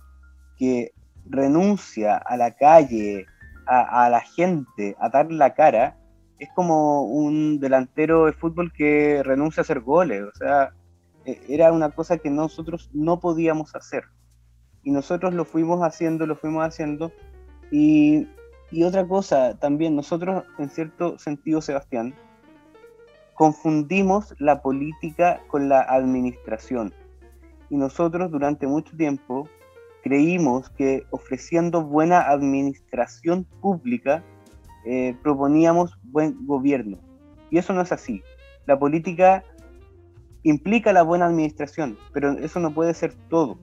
que 0.56 0.92
renuncia 1.26 2.16
a 2.16 2.36
la 2.36 2.52
calle, 2.52 3.26
a, 3.66 4.04
a 4.04 4.10
la 4.10 4.20
gente, 4.20 4.96
a 4.98 5.08
dar 5.08 5.30
la 5.30 5.54
cara, 5.54 5.98
es 6.38 6.48
como 6.54 7.02
un 7.02 7.60
delantero 7.60 8.26
de 8.26 8.32
fútbol 8.32 8.72
que 8.72 9.22
renuncia 9.24 9.60
a 9.60 9.62
hacer 9.62 9.80
goles, 9.80 10.22
o 10.22 10.36
sea, 10.36 10.72
e, 11.24 11.40
era 11.48 11.72
una 11.72 11.90
cosa 11.90 12.18
que 12.18 12.30
nosotros 12.30 12.90
no 12.92 13.20
podíamos 13.20 13.74
hacer. 13.74 14.04
Y 14.82 14.92
nosotros 14.92 15.34
lo 15.34 15.44
fuimos 15.44 15.80
haciendo, 15.80 16.26
lo 16.26 16.36
fuimos 16.36 16.64
haciendo. 16.64 17.10
Y, 17.72 18.28
y 18.70 18.82
otra 18.82 19.06
cosa 19.06 19.58
también, 19.58 19.94
nosotros 19.94 20.44
en 20.58 20.70
cierto 20.70 21.18
sentido, 21.18 21.60
Sebastián, 21.60 22.14
confundimos 23.34 24.34
la 24.38 24.62
política 24.62 25.42
con 25.48 25.68
la 25.68 25.82
administración. 25.82 26.92
Y 27.70 27.76
nosotros 27.76 28.30
durante 28.30 28.66
mucho 28.66 28.96
tiempo 28.96 29.48
creímos 30.02 30.70
que 30.70 31.04
ofreciendo 31.10 31.82
buena 31.82 32.22
administración 32.22 33.44
pública, 33.60 34.22
eh, 34.84 35.16
proponíamos 35.22 35.98
buen 36.04 36.46
gobierno. 36.46 36.98
Y 37.50 37.58
eso 37.58 37.72
no 37.72 37.82
es 37.82 37.92
así. 37.92 38.22
La 38.66 38.78
política 38.78 39.44
implica 40.44 40.92
la 40.92 41.02
buena 41.02 41.26
administración, 41.26 41.98
pero 42.12 42.32
eso 42.38 42.60
no 42.60 42.72
puede 42.72 42.94
ser 42.94 43.14
todo. 43.28 43.58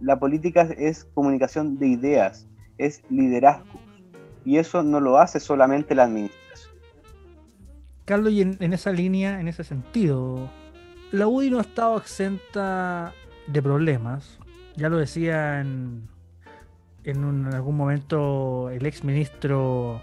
La, 0.00 0.18
política 0.20 0.68
es 0.76 1.04
comunicación 1.14 1.78
de 1.78 1.88
ideas, 1.88 2.46
es 2.78 3.02
liderazgo. 3.08 3.80
Y 4.44 4.58
eso 4.58 4.82
no 4.82 5.00
lo 5.00 5.18
hace 5.18 5.40
solamente 5.40 5.94
la 5.94 6.04
administración. 6.04 6.74
Carlos, 8.04 8.32
y 8.32 8.42
en, 8.42 8.72
esa 8.72 8.92
línea, 8.92 9.40
en 9.40 9.48
ese 9.48 9.64
sentido, 9.64 10.50
la 11.10 11.26
UDI 11.26 11.50
no 11.50 11.58
ha 11.58 11.62
estado 11.62 11.96
exenta 11.96 13.14
de 13.46 13.62
problemas. 13.62 14.38
Ya 14.76 14.88
lo 14.88 14.98
decía 14.98 15.60
en, 15.60 16.08
en 17.04 17.46
algún 17.54 17.76
momento 17.76 18.68
el 18.70 18.84
ex 18.84 19.04
ministro 19.04 20.02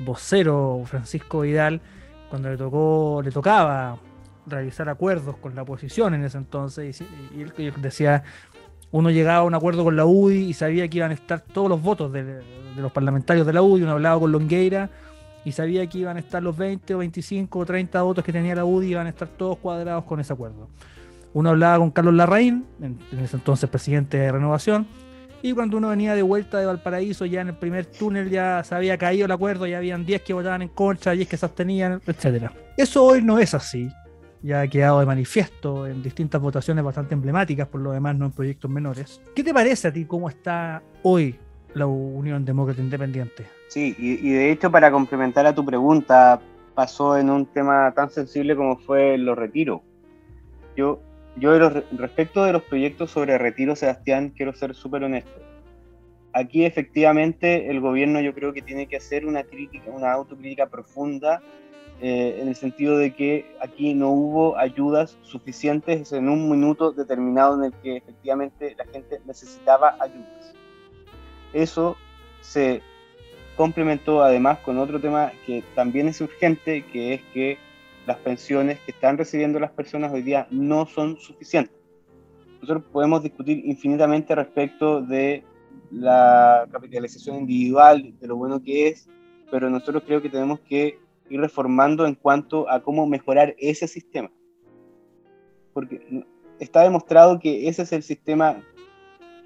vocero 0.00 0.82
Francisco 0.84 1.40
Vidal, 1.40 1.80
cuando 2.30 2.50
le 2.50 2.56
tocó, 2.56 3.20
le 3.22 3.30
tocaba 3.30 3.98
realizar 4.46 4.88
acuerdos 4.88 5.36
con 5.36 5.54
la 5.54 5.62
oposición 5.62 6.14
en 6.14 6.24
ese 6.24 6.38
entonces, 6.38 7.00
y, 7.00 7.40
él 7.40 7.74
decía, 7.80 8.24
uno 8.90 9.10
llegaba 9.10 9.38
a 9.38 9.42
un 9.44 9.54
acuerdo 9.54 9.84
con 9.84 9.96
la 9.96 10.06
UDI 10.06 10.48
y 10.48 10.54
sabía 10.54 10.88
que 10.88 10.98
iban 10.98 11.10
a 11.10 11.14
estar 11.14 11.40
todos 11.40 11.68
los 11.68 11.82
votos 11.82 12.12
de, 12.12 12.40
los 12.76 12.92
parlamentarios 12.92 13.46
de 13.46 13.52
la 13.52 13.62
UDI, 13.62 13.82
uno 13.82 13.92
hablaba 13.92 14.20
con 14.20 14.32
Longueira 14.32 14.90
y 15.44 15.52
sabía 15.52 15.86
que 15.86 15.98
iban 15.98 16.16
a 16.16 16.20
estar 16.20 16.42
los 16.42 16.56
20 16.56 16.94
o 16.94 16.98
25 16.98 17.58
o 17.58 17.66
30 17.66 18.02
votos 18.02 18.24
que 18.24 18.32
tenía 18.32 18.54
la 18.54 18.64
UDI, 18.64 18.90
iban 18.90 19.06
a 19.06 19.10
estar 19.10 19.28
todos 19.28 19.58
cuadrados 19.58 20.04
con 20.04 20.20
ese 20.20 20.32
acuerdo. 20.32 20.68
Uno 21.34 21.50
hablaba 21.50 21.78
con 21.78 21.90
Carlos 21.90 22.14
Larraín, 22.14 22.64
en 22.80 22.98
ese 23.22 23.36
entonces 23.36 23.68
presidente 23.68 24.16
de 24.18 24.32
Renovación, 24.32 24.86
y 25.40 25.52
cuando 25.52 25.76
uno 25.76 25.90
venía 25.90 26.14
de 26.14 26.22
vuelta 26.22 26.58
de 26.58 26.66
Valparaíso, 26.66 27.24
ya 27.24 27.42
en 27.42 27.48
el 27.48 27.54
primer 27.54 27.86
túnel 27.86 28.28
ya 28.28 28.64
se 28.64 28.74
había 28.74 28.98
caído 28.98 29.26
el 29.26 29.30
acuerdo, 29.30 29.66
ya 29.66 29.78
habían 29.78 30.04
10 30.04 30.22
que 30.22 30.32
votaban 30.32 30.62
en 30.62 30.68
contra, 30.68 31.12
10 31.12 31.28
que 31.28 31.36
se 31.36 31.46
abstenían, 31.46 32.00
etc. 32.06 32.50
Eso 32.76 33.04
hoy 33.04 33.22
no 33.22 33.38
es 33.38 33.54
así. 33.54 33.88
Ya 34.42 34.60
ha 34.60 34.68
quedado 34.68 35.00
de 35.00 35.06
manifiesto 35.06 35.86
en 35.86 36.02
distintas 36.02 36.40
votaciones 36.40 36.84
bastante 36.84 37.14
emblemáticas, 37.14 37.66
por 37.68 37.80
lo 37.80 37.92
demás, 37.92 38.16
no 38.16 38.26
en 38.26 38.32
proyectos 38.32 38.70
menores. 38.70 39.20
¿Qué 39.34 39.42
te 39.42 39.52
parece 39.52 39.88
a 39.88 39.92
ti 39.92 40.04
cómo 40.04 40.28
está 40.28 40.82
hoy 41.02 41.36
la 41.74 41.86
Unión 41.86 42.44
Demócrata 42.44 42.80
Independiente? 42.80 43.44
Sí, 43.68 43.94
y, 43.98 44.30
de 44.30 44.50
hecho, 44.50 44.70
para 44.70 44.90
complementar 44.90 45.44
a 45.46 45.54
tu 45.54 45.64
pregunta, 45.64 46.40
pasó 46.74 47.18
en 47.18 47.30
un 47.30 47.46
tema 47.46 47.92
tan 47.94 48.10
sensible 48.10 48.56
como 48.56 48.78
fue 48.78 49.18
los 49.18 49.36
retiros. 49.36 49.80
Yo 50.76 51.00
yo 51.40 51.56
respecto 51.92 52.44
de 52.44 52.52
los 52.52 52.62
proyectos 52.62 53.10
sobre 53.10 53.38
retiro, 53.38 53.76
Sebastián, 53.76 54.32
quiero 54.36 54.52
ser 54.54 54.74
súper 54.74 55.04
honesto. 55.04 55.40
Aquí 56.32 56.64
efectivamente 56.64 57.70
el 57.70 57.80
gobierno 57.80 58.20
yo 58.20 58.34
creo 58.34 58.52
que 58.52 58.62
tiene 58.62 58.86
que 58.86 58.96
hacer 58.96 59.24
una 59.26 59.44
crítica, 59.44 59.90
una 59.90 60.12
autocrítica 60.12 60.66
profunda 60.66 61.42
eh, 62.00 62.38
en 62.40 62.48
el 62.48 62.54
sentido 62.54 62.96
de 62.96 63.12
que 63.12 63.56
aquí 63.60 63.92
no 63.92 64.10
hubo 64.10 64.56
ayudas 64.56 65.18
suficientes 65.22 66.12
en 66.12 66.28
un 66.28 66.48
minuto 66.48 66.92
determinado 66.92 67.56
en 67.56 67.64
el 67.64 67.72
que 67.80 67.96
efectivamente 67.96 68.76
la 68.78 68.84
gente 68.86 69.20
necesitaba 69.26 69.96
ayudas. 69.98 70.54
Eso 71.52 71.96
se 72.40 72.82
complementó 73.56 74.22
además 74.22 74.58
con 74.60 74.78
otro 74.78 75.00
tema 75.00 75.32
que 75.44 75.64
también 75.74 76.06
es 76.06 76.20
urgente, 76.20 76.84
que 76.92 77.14
es 77.14 77.22
que 77.34 77.58
las 78.06 78.18
pensiones 78.18 78.78
que 78.80 78.92
están 78.92 79.18
recibiendo 79.18 79.58
las 79.58 79.72
personas 79.72 80.12
hoy 80.12 80.22
día 80.22 80.46
no 80.50 80.86
son 80.86 81.16
suficientes. 81.18 81.74
Nosotros 82.60 82.84
podemos 82.92 83.24
discutir 83.24 83.60
infinitamente 83.66 84.36
respecto 84.36 85.02
de 85.02 85.44
la 85.90 86.66
capitalización 86.70 87.38
individual, 87.38 88.14
de 88.20 88.26
lo 88.26 88.36
bueno 88.36 88.62
que 88.62 88.88
es, 88.88 89.08
pero 89.50 89.68
nosotros 89.68 90.04
creo 90.06 90.22
que 90.22 90.28
tenemos 90.28 90.60
que 90.60 90.98
ir 91.30 91.40
reformando 91.40 92.06
en 92.06 92.14
cuanto 92.14 92.68
a 92.70 92.82
cómo 92.82 93.06
mejorar 93.06 93.54
ese 93.58 93.86
sistema. 93.86 94.30
Porque 95.72 96.24
está 96.58 96.82
demostrado 96.82 97.38
que 97.38 97.68
ese 97.68 97.82
es 97.82 97.92
el 97.92 98.02
sistema 98.02 98.62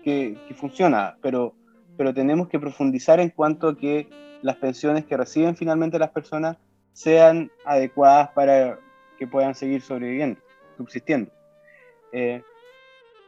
que, 0.03 0.37
funciona, 0.57 1.17
pero, 1.23 1.55
pero 1.97 2.13
tenemos 2.13 2.49
que 2.49 2.59
profundizar 2.59 3.21
en 3.21 3.31
cuanto 3.31 3.69
a 3.69 3.77
que 3.77 4.09
las 4.43 4.57
pensiones 4.57 5.05
que 5.05 5.17
reciben 5.17 5.57
finalmente 5.57 5.99
las 5.99 6.11
personas 6.11 6.57
sean 6.93 7.51
adecuadas 7.65 8.31
para 8.31 8.79
que 9.19 9.27
puedan 9.27 9.55
seguir 9.55 9.81
sobreviviendo, 9.81 10.41
subsistiendo. 10.77 11.31
Eh, 12.13 12.43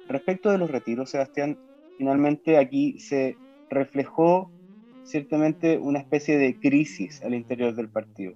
respecto 0.08 0.50
de 0.50 0.58
los 0.58 0.70
retiros, 0.70 1.10
Sebastián, 1.10 1.58
finalmente 1.96 2.58
aquí 2.58 2.98
se 2.98 3.36
reflejó 3.70 4.50
ciertamente 5.04 5.78
una 5.78 5.98
especie 5.98 6.36
de 6.38 6.58
crisis 6.58 7.22
al 7.22 7.34
interior 7.34 7.74
del 7.74 7.88
partido, 7.88 8.34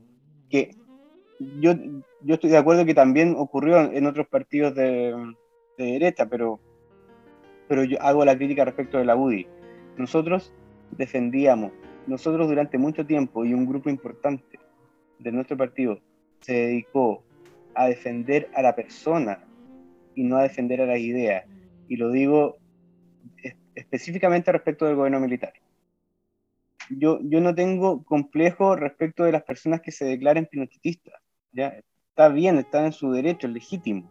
que 0.49 0.71
yo, 1.39 1.73
yo 2.23 2.35
estoy 2.35 2.51
de 2.51 2.57
acuerdo 2.57 2.85
que 2.85 2.95
también 2.95 3.35
ocurrió 3.37 3.81
en 3.93 4.07
otros 4.07 4.27
partidos 4.27 4.75
de, 4.75 5.15
de 5.77 5.85
derecha, 5.85 6.27
pero, 6.27 6.61
pero 7.69 7.85
yo 7.85 8.01
hago 8.03 8.25
la 8.25 8.37
crítica 8.37 8.65
respecto 8.65 8.99
de 8.99 9.05
la 9.05 9.17
UDI. 9.17 9.47
Nosotros 9.97 10.53
defendíamos, 10.97 11.73
nosotros 12.07 12.49
durante 12.49 12.79
mucho 12.79 13.07
tiempo 13.07 13.45
y 13.45 13.55
un 13.55 13.67
grupo 13.67 13.91
importante 13.91 14.59
de 15.19 15.33
nuestro 15.33 15.57
partido 15.57 16.01
se 16.41 16.53
dedicó 16.53 17.23
a 17.75 17.87
defender 17.87 18.51
a 18.55 18.63
la 18.63 18.75
persona 18.75 19.45
y 20.15 20.25
no 20.25 20.37
a 20.37 20.43
defender 20.43 20.81
a 20.81 20.87
las 20.87 20.99
ideas. 20.99 21.45
Y 21.89 21.97
lo 21.97 22.11
digo 22.11 22.57
específicamente 23.75 24.51
respecto 24.51 24.85
del 24.85 24.97
gobierno 24.97 25.21
militar. 25.21 25.53
Yo, 26.90 27.18
yo 27.22 27.40
no 27.40 27.55
tengo 27.55 28.05
complejo 28.05 28.77
respecto 28.77 29.24
de 29.24 29.33
las 29.33 29.42
personas 29.42 29.81
que 29.81 29.92
se 29.92 30.05
declaren 30.05 30.46
pinochetistas. 30.46 31.14
¿ya? 31.53 31.74
Está 32.11 32.29
bien, 32.29 32.59
están 32.59 32.87
en 32.87 32.92
su 32.92 33.12
derecho, 33.12 33.46
es 33.46 33.53
legítimo. 33.53 34.11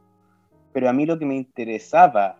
Pero 0.73 0.89
a 0.89 0.93
mí 0.93 1.05
lo 1.05 1.17
que 1.17 1.25
me 1.25 1.35
interesaba 1.35 2.39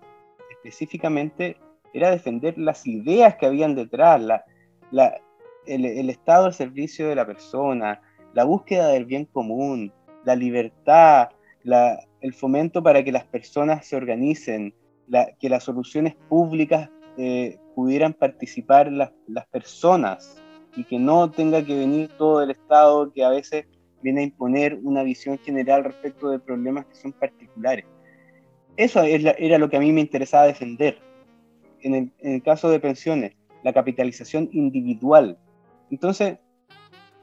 específicamente 0.52 1.58
era 1.94 2.12
defender 2.12 2.58
las 2.58 2.86
ideas 2.86 3.36
que 3.36 3.46
habían 3.46 3.76
detrás, 3.76 4.22
la, 4.22 4.46
la, 4.92 5.20
el, 5.66 6.10
estado 6.10 6.46
al 6.46 6.54
servicio 6.54 7.08
de 7.08 7.16
la 7.16 7.26
persona, 7.26 8.02
la 8.34 8.44
búsqueda 8.44 8.90
del 8.90 9.06
bien 9.06 9.26
común, 9.26 9.92
la 10.24 10.36
libertad, 10.36 11.30
la, 11.64 12.00
el 12.22 12.34
fomento 12.34 12.84
para 12.84 13.04
que 13.04 13.12
las 13.12 13.26
personas 13.26 13.86
se 13.86 13.96
organicen, 13.96 14.74
que 15.40 15.50
las 15.50 15.64
soluciones 15.64 16.16
públicas 16.30 16.90
eh, 17.18 17.58
pudieran 17.78 18.14
participar 18.14 18.92
las, 18.92 19.12
las, 19.28 19.46
personas 19.50 20.42
y 20.76 20.84
que 20.84 20.98
no 20.98 21.30
tenga 21.30 21.64
que 21.64 21.78
venir 21.78 22.10
todo 22.18 22.42
el 22.42 22.50
Estado 22.50 23.14
que 23.14 23.24
a 23.24 23.30
veces 23.30 23.68
viene 24.02 24.22
a 24.22 24.24
imponer 24.24 24.80
una 24.82 25.04
visión 25.04 25.38
general 25.38 25.84
respecto 25.84 26.32
de 26.32 26.40
problemas 26.40 26.88
que 26.88 26.96
son 26.96 27.12
particulares. 27.14 27.86
Eso 28.78 29.04
era 29.04 29.60
lo 29.60 29.70
que 29.70 29.78
a 29.78 29.80
mí 29.80 29.92
me 29.92 30.02
interesaba 30.02 30.48
defender. 30.48 30.98
En 31.82 32.12
el 32.20 32.42
caso 32.42 32.68
de 32.72 32.80
pensiones, 32.80 33.34
la 33.62 33.74
capitalización 33.74 34.50
individual. 34.54 35.38
Entonces, 35.92 36.40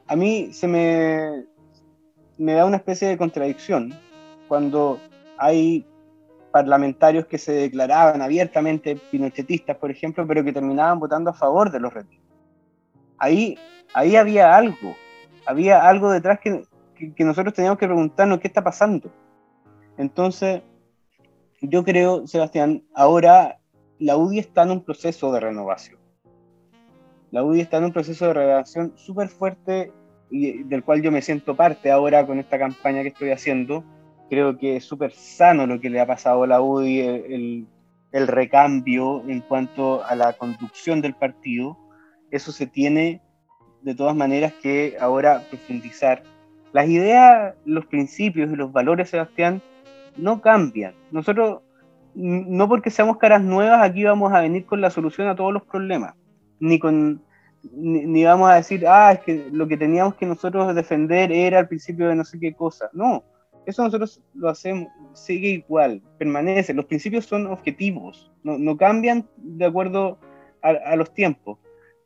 a 0.07 0.15
mí 0.15 0.51
se 0.53 0.69
me, 0.69 1.47
me 2.39 2.53
da 2.53 2.65
una 2.65 2.77
especie 2.77 3.09
de 3.09 3.19
contradicción 3.19 3.93
cuando 4.47 5.01
hay 5.37 5.85
parlamentarios 6.55 7.27
que 7.27 7.37
se 7.37 7.51
declaraban 7.51 8.23
abiertamente 8.23 8.95
pinochetistas, 9.11 9.77
por 9.77 9.91
ejemplo, 9.91 10.25
pero 10.25 10.45
que 10.45 10.53
terminaban 10.53 11.01
votando 11.01 11.31
a 11.31 11.35
favor 11.35 11.69
de 11.69 11.81
los 11.81 11.93
retiros. 11.93 12.25
Ahí, 13.19 13.59
ahí 13.93 14.15
había 14.15 14.55
algo, 14.55 14.95
había 15.47 15.89
algo 15.89 16.13
detrás 16.13 16.39
que, 16.39 16.63
que, 16.95 17.13
que 17.13 17.25
nosotros 17.25 17.55
teníamos 17.55 17.77
que 17.77 17.87
preguntarnos 17.87 18.39
qué 18.39 18.47
está 18.47 18.63
pasando. 18.63 19.11
Entonces, 19.99 20.63
yo 21.61 21.83
creo, 21.83 22.25
Sebastián, 22.29 22.85
ahora 22.95 23.59
la 23.99 24.17
UDI 24.17 24.39
está 24.39 24.63
en 24.63 24.71
un 24.71 24.85
proceso 24.85 25.33
de 25.33 25.41
renovación. 25.41 25.99
La 27.33 27.43
UDI 27.43 27.63
está 27.63 27.79
en 27.79 27.87
un 27.87 27.93
proceso 27.93 28.27
de 28.29 28.33
renovación 28.33 28.93
súper 28.95 29.29
fuerte 29.29 29.91
y 30.31 30.63
del 30.63 30.85
cual 30.85 31.03
yo 31.03 31.11
me 31.11 31.21
siento 31.21 31.57
parte 31.57 31.91
ahora 31.91 32.25
con 32.25 32.39
esta 32.39 32.61
campaña 32.61 33.03
que 33.03 33.09
estoy 33.09 33.31
haciendo. 33.31 33.83
Creo 34.29 34.59
que 34.59 34.77
es 34.77 34.85
súper 34.85 35.13
sano 35.13 35.67
lo 35.67 35.81
que 35.81 35.91
le 35.91 36.01
ha 36.01 36.07
pasado 36.07 36.43
a 36.43 36.47
la 36.47 36.61
UDI, 36.61 37.01
el, 37.01 37.67
el, 38.13 38.27
recambio 38.27 39.23
en 39.29 39.41
cuanto 39.41 40.05
a 40.05 40.15
la 40.15 40.33
conducción 40.33 41.01
del 41.01 41.15
partido. 41.15 41.77
Eso 42.31 42.53
se 42.53 42.67
tiene 42.67 43.21
de 43.83 43.95
todas 43.95 44.17
maneras 44.17 44.53
que 44.63 44.97
ahora 44.99 45.43
profundizar. 45.51 46.23
Las 46.73 46.89
ideas, 46.89 47.55
los 47.65 47.87
principios 47.87 48.51
y 48.51 48.57
los 48.57 48.73
valores, 48.73 49.11
Sebastián, 49.11 49.63
no 50.17 50.41
cambian. 50.41 50.95
Nosotros, 51.11 51.61
no 52.15 52.69
porque 52.69 52.91
seamos 52.91 53.19
caras 53.19 53.43
nuevas, 53.43 53.83
aquí 53.83 54.05
vamos 54.05 54.33
a 54.33 54.41
venir 54.41 54.65
con 54.65 54.81
la 54.81 54.91
solución 54.91 55.29
a 55.29 55.37
todos 55.37 55.53
los 55.53 55.63
problemas, 55.65 56.15
ni 56.59 56.79
con 56.79 57.23
ni, 57.73 58.05
ni, 58.05 58.25
vamos 58.25 58.51
a 58.51 58.55
decir, 58.55 58.87
ah, 58.87 59.13
es 59.13 59.21
que 59.21 59.49
lo 59.51 59.67
que 59.67 59.77
teníamos 59.77 60.15
que 60.17 60.27
nosotros 60.27 60.75
defender 60.75 61.33
era 61.33 61.61
al 61.61 61.69
principio 61.69 62.09
de 62.09 62.15
no 62.15 62.25
sé 62.25 62.39
qué 62.39 62.55
cosa. 62.55 62.91
No, 62.93 63.25
eso 63.67 63.83
nosotros 63.83 64.21
lo 64.35 64.49
hacemos, 64.49 64.89
sigue 65.13 65.49
igual, 65.49 66.03
permanece. 66.19 66.75
Los 66.75 66.87
principios 66.87 67.27
son 67.27 67.47
objetivos, 67.47 68.33
no, 68.43 68.59
no 68.59 68.77
cambian 68.77 69.29
de 69.37 69.65
acuerdo 69.65 70.19
a, 70.63 70.97
los 70.97 71.13
tiempos, 71.13 71.59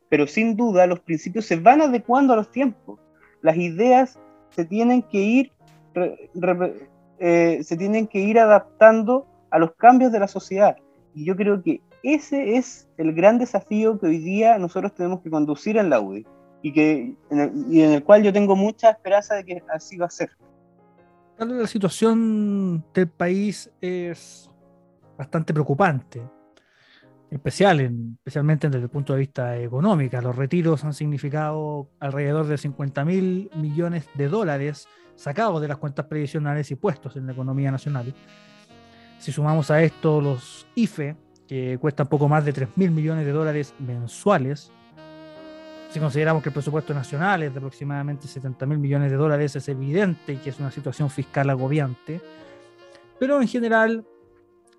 pero 0.09 0.27
sin 0.27 0.57
duda 0.57 0.85
los 0.85 0.99
principios 0.99 1.45
se 1.45 1.55
van 1.55 1.81
adecuando 1.81 2.33
a 2.33 2.35
los 2.35 2.51
tiempos. 2.51 2.99
Las 3.41 3.55
ideas 3.55 4.19
se 4.49 4.65
tienen 4.65 5.01
que 5.01 5.19
ir, 5.19 5.51
eh, 7.19 7.59
se 7.63 7.77
tienen 7.77 8.07
que 8.07 8.19
ir 8.19 8.37
adaptando 8.37 9.27
a 9.49 9.59
los 9.59 9.73
cambios 9.75 10.11
de 10.11 10.19
la 10.19 10.27
sociedad. 10.27 10.75
Y 11.13 11.25
yo 11.25 11.35
creo 11.37 11.63
que 11.63 11.81
ese 12.03 12.57
es 12.57 12.89
el 12.97 13.13
gran 13.13 13.37
desafío 13.37 13.99
que 13.99 14.07
hoy 14.07 14.17
día 14.19 14.57
nosotros 14.57 14.93
tenemos 14.93 15.21
que 15.21 15.29
conducir 15.29 15.77
en 15.77 15.89
la 15.89 15.99
UDI 16.01 16.25
y, 16.61 16.73
que, 16.73 17.15
en 17.29 17.39
el, 17.39 17.65
y 17.69 17.81
en 17.81 17.91
el 17.91 18.03
cual 18.03 18.23
yo 18.23 18.33
tengo 18.33 18.55
mucha 18.55 18.91
esperanza 18.91 19.35
de 19.35 19.45
que 19.45 19.63
así 19.73 19.97
va 19.97 20.07
a 20.07 20.09
ser. 20.09 20.29
La 21.39 21.67
situación 21.67 22.83
del 22.93 23.07
país 23.07 23.71
es 23.79 24.51
bastante 25.17 25.53
preocupante, 25.53 26.21
especial 27.31 27.79
en, 27.79 28.17
especialmente 28.17 28.67
desde 28.67 28.83
el 28.83 28.89
punto 28.89 29.13
de 29.13 29.19
vista 29.19 29.57
económico. 29.57 30.19
Los 30.19 30.35
retiros 30.35 30.83
han 30.83 30.93
significado 30.93 31.91
alrededor 32.01 32.45
de 32.47 32.57
50 32.57 33.05
mil 33.05 33.49
millones 33.55 34.09
de 34.15 34.27
dólares 34.27 34.89
sacados 35.15 35.61
de 35.61 35.69
las 35.69 35.77
cuentas 35.77 36.07
previsionales 36.07 36.71
y 36.71 36.75
puestos 36.75 37.15
en 37.15 37.25
la 37.25 37.31
economía 37.31 37.71
nacional. 37.71 38.13
Si 39.17 39.31
sumamos 39.31 39.71
a 39.71 39.81
esto 39.81 40.19
los 40.19 40.67
IFE, 40.75 41.15
que 41.47 41.77
cuesta 41.79 42.03
poco 42.03 42.27
más 42.27 42.43
de 42.43 42.51
3 42.51 42.69
mil 42.75 42.91
millones 42.91 43.25
de 43.25 43.31
dólares 43.31 43.73
mensuales. 43.79 44.73
Si 45.89 45.99
consideramos 45.99 46.43
que 46.43 46.49
el 46.49 46.53
presupuesto 46.53 46.93
nacional 46.93 47.41
es 47.41 47.51
de 47.51 47.57
aproximadamente 47.57 48.27
70 48.27 48.65
mil 48.67 48.77
millones 48.77 49.09
de 49.09 49.17
dólares, 49.17 49.55
es 49.55 49.67
evidente 49.69 50.37
que 50.37 50.51
es 50.51 50.59
una 50.59 50.69
situación 50.69 51.09
fiscal 51.09 51.49
agobiante. 51.49 52.21
Pero 53.19 53.41
en 53.41 53.47
general, 53.47 54.05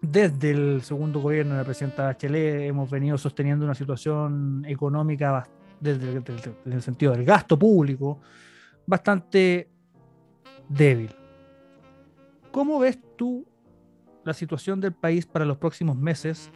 desde 0.01 0.53
el 0.53 0.83
segundo 0.83 1.20
gobierno 1.20 1.55
de 1.55 1.59
la 1.59 1.64
presidenta 1.64 2.05
Bachelet 2.05 2.68
hemos 2.68 2.88
venido 2.88 3.18
sosteniendo 3.18 3.64
una 3.64 3.75
situación 3.75 4.64
económica 4.68 5.49
desde, 5.81 6.20
desde, 6.20 6.33
desde 6.33 6.55
el 6.64 6.83
sentido 6.83 7.12
del 7.12 7.25
gasto 7.25 7.59
público 7.59 8.20
bastante 8.87 9.68
débil. 10.68 11.11
¿Cómo 12.53 12.79
ves 12.79 12.99
tú 13.16 13.46
la 14.25 14.33
situación 14.33 14.81
del 14.81 14.92
país 14.92 15.27
para 15.27 15.44
los 15.44 15.59
próximos 15.59 15.96
meses 15.96 16.51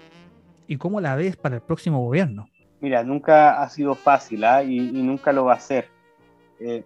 y 0.68 0.76
cómo 0.76 1.00
la 1.00 1.16
ves 1.16 1.36
para 1.36 1.56
el 1.56 1.62
próximo 1.62 2.00
gobierno? 2.00 2.46
Mira, 2.84 3.02
nunca 3.02 3.62
ha 3.62 3.68
sido 3.70 3.94
fácil 3.94 4.44
¿eh? 4.44 4.64
y, 4.66 4.76
y, 4.76 5.02
nunca 5.02 5.32
lo 5.32 5.46
va 5.46 5.54
a 5.54 5.58
ser. 5.58 5.88
Eh, 6.60 6.84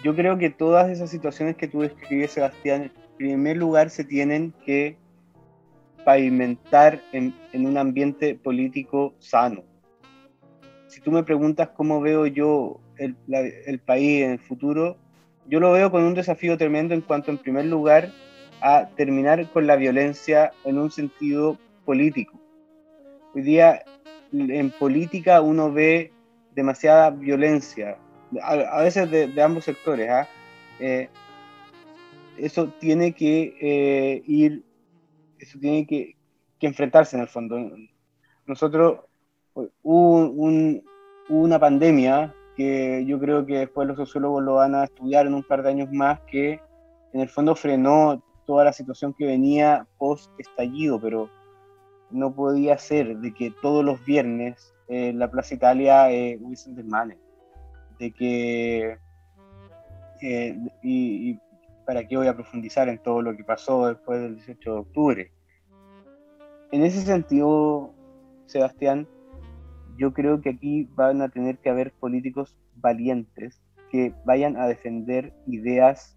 yo 0.00 0.14
creo 0.14 0.38
que 0.38 0.48
todas 0.48 0.88
esas 0.88 1.10
situaciones 1.10 1.56
que 1.56 1.66
tú 1.66 1.80
describes, 1.80 2.30
Sebastián, 2.30 2.82
en 2.82 2.92
primer 3.16 3.56
lugar 3.56 3.90
se 3.90 4.04
tienen 4.04 4.54
que 4.64 4.96
pavimentar 6.04 7.00
en, 7.10 7.34
en 7.52 7.66
un 7.66 7.78
ambiente 7.78 8.36
político 8.36 9.12
sano. 9.18 9.64
Si 10.86 11.00
tú 11.00 11.10
me 11.10 11.24
preguntas 11.24 11.70
cómo 11.70 12.00
veo 12.00 12.26
yo 12.26 12.78
el, 12.96 13.16
la, 13.26 13.40
el 13.40 13.80
país 13.80 14.22
en 14.22 14.30
el 14.30 14.38
futuro, 14.38 14.98
yo 15.48 15.58
lo 15.58 15.72
veo 15.72 15.90
con 15.90 16.04
un 16.04 16.14
desafío 16.14 16.56
tremendo 16.58 16.94
en 16.94 17.00
cuanto, 17.00 17.32
en 17.32 17.38
primer 17.38 17.64
lugar, 17.64 18.12
a 18.60 18.88
terminar 18.94 19.50
con 19.50 19.66
la 19.66 19.74
violencia 19.74 20.52
en 20.64 20.78
un 20.78 20.92
sentido 20.92 21.58
político. 21.84 22.40
Hoy 23.34 23.42
día 23.42 23.82
en 24.32 24.70
política 24.70 25.40
uno 25.40 25.72
ve 25.72 26.12
demasiada 26.54 27.10
violencia, 27.10 27.96
a, 28.42 28.52
a 28.52 28.82
veces 28.82 29.10
de, 29.10 29.28
de, 29.28 29.42
ambos 29.42 29.64
sectores. 29.64 30.08
¿eh? 30.08 30.26
Eh, 30.80 31.08
eso 32.38 32.68
tiene 32.78 33.12
que 33.12 33.56
eh, 33.60 34.22
ir, 34.26 34.64
eso 35.38 35.58
tiene 35.58 35.86
que, 35.86 36.16
que, 36.58 36.66
enfrentarse 36.66 37.16
en 37.16 37.22
el 37.22 37.28
fondo. 37.28 37.58
Nosotros 38.46 39.00
hubo, 39.54 40.30
un, 40.30 40.82
una 41.28 41.58
pandemia 41.58 42.34
que 42.56 43.04
yo 43.06 43.18
creo 43.18 43.44
que 43.46 43.58
después 43.58 43.86
los 43.86 43.96
sociólogos 43.96 44.42
lo 44.42 44.54
van 44.54 44.74
a 44.74 44.84
estudiar 44.84 45.26
en 45.26 45.34
un 45.34 45.42
par 45.42 45.62
de 45.62 45.70
años 45.70 45.90
más, 45.92 46.20
que 46.20 46.60
en 47.12 47.20
el 47.20 47.28
fondo 47.28 47.54
frenó 47.54 48.22
toda 48.46 48.64
la 48.64 48.72
situación 48.72 49.14
que 49.14 49.26
venía 49.26 49.86
post 49.98 50.30
estallido, 50.38 51.00
pero 51.00 51.30
no 52.10 52.34
podía 52.34 52.78
ser 52.78 53.18
de 53.18 53.32
que 53.32 53.52
todos 53.62 53.84
los 53.84 54.04
viernes 54.04 54.74
eh, 54.88 55.12
la 55.12 55.30
Plaza 55.30 55.54
Italia 55.54 56.10
eh, 56.10 56.38
hubiesen 56.40 56.74
desmanes, 56.74 57.18
de 57.98 58.10
que 58.10 58.98
eh, 60.20 60.58
y, 60.82 61.30
y, 61.30 61.40
para 61.86 62.06
qué 62.06 62.16
voy 62.16 62.26
a 62.26 62.34
profundizar 62.34 62.88
en 62.88 62.98
todo 62.98 63.22
lo 63.22 63.36
que 63.36 63.44
pasó 63.44 63.86
después 63.86 64.20
del 64.20 64.36
18 64.36 64.72
de 64.72 64.78
octubre. 64.78 65.32
En 66.72 66.84
ese 66.84 67.02
sentido, 67.02 67.94
Sebastián, 68.46 69.08
yo 69.96 70.12
creo 70.12 70.40
que 70.40 70.50
aquí 70.50 70.88
van 70.94 71.22
a 71.22 71.28
tener 71.28 71.58
que 71.58 71.70
haber 71.70 71.92
políticos 71.92 72.56
valientes 72.76 73.60
que 73.90 74.14
vayan 74.24 74.56
a 74.56 74.66
defender 74.66 75.32
ideas 75.46 76.16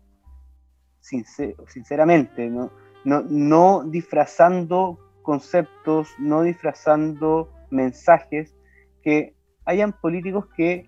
sincer 1.00 1.56
sinceramente, 1.68 2.50
¿no? 2.50 2.72
No, 3.04 3.22
no 3.22 3.84
disfrazando 3.84 4.98
conceptos, 5.24 6.10
no 6.20 6.44
disfrazando 6.44 7.50
mensajes, 7.72 8.56
que 9.02 9.34
hayan 9.66 9.94
políticos 9.94 10.46
que 10.56 10.86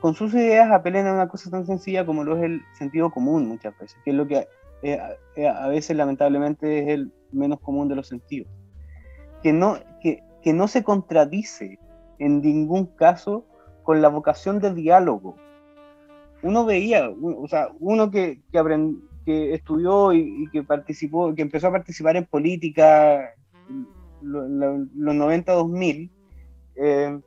con 0.00 0.14
sus 0.14 0.34
ideas 0.34 0.70
apelen 0.70 1.06
a 1.06 1.14
una 1.14 1.28
cosa 1.28 1.50
tan 1.50 1.64
sencilla 1.64 2.04
como 2.04 2.24
lo 2.24 2.36
es 2.36 2.42
el 2.42 2.62
sentido 2.74 3.10
común 3.10 3.48
muchas 3.48 3.76
veces, 3.78 3.98
que 4.04 4.10
es 4.10 4.16
lo 4.16 4.26
que 4.26 4.46
eh, 4.82 5.00
eh, 5.36 5.48
a 5.48 5.68
veces 5.68 5.96
lamentablemente 5.96 6.80
es 6.80 6.88
el 6.88 7.12
menos 7.32 7.58
común 7.60 7.88
de 7.88 7.96
los 7.96 8.08
sentidos. 8.08 8.52
Que 9.42 9.54
no, 9.54 9.78
que, 10.02 10.22
que 10.42 10.52
no 10.52 10.68
se 10.68 10.84
contradice 10.84 11.78
en 12.18 12.42
ningún 12.42 12.86
caso 12.86 13.46
con 13.82 14.02
la 14.02 14.08
vocación 14.08 14.60
de 14.60 14.74
diálogo. 14.74 15.36
Uno 16.42 16.66
veía, 16.66 17.08
o 17.08 17.48
sea, 17.48 17.68
uno 17.80 18.10
que, 18.10 18.42
que, 18.52 18.58
que 19.24 19.54
estudió 19.54 20.12
y, 20.12 20.48
que 20.52 20.62
participó, 20.62 21.34
que 21.34 21.42
empezó 21.42 21.68
a 21.68 21.72
participar 21.72 22.16
en 22.16 22.24
política 22.24 23.34
lo, 24.20 24.48
lo, 24.48 24.78
los 24.94 25.14
90-2000, 25.14 26.10
eh, 26.76 27.20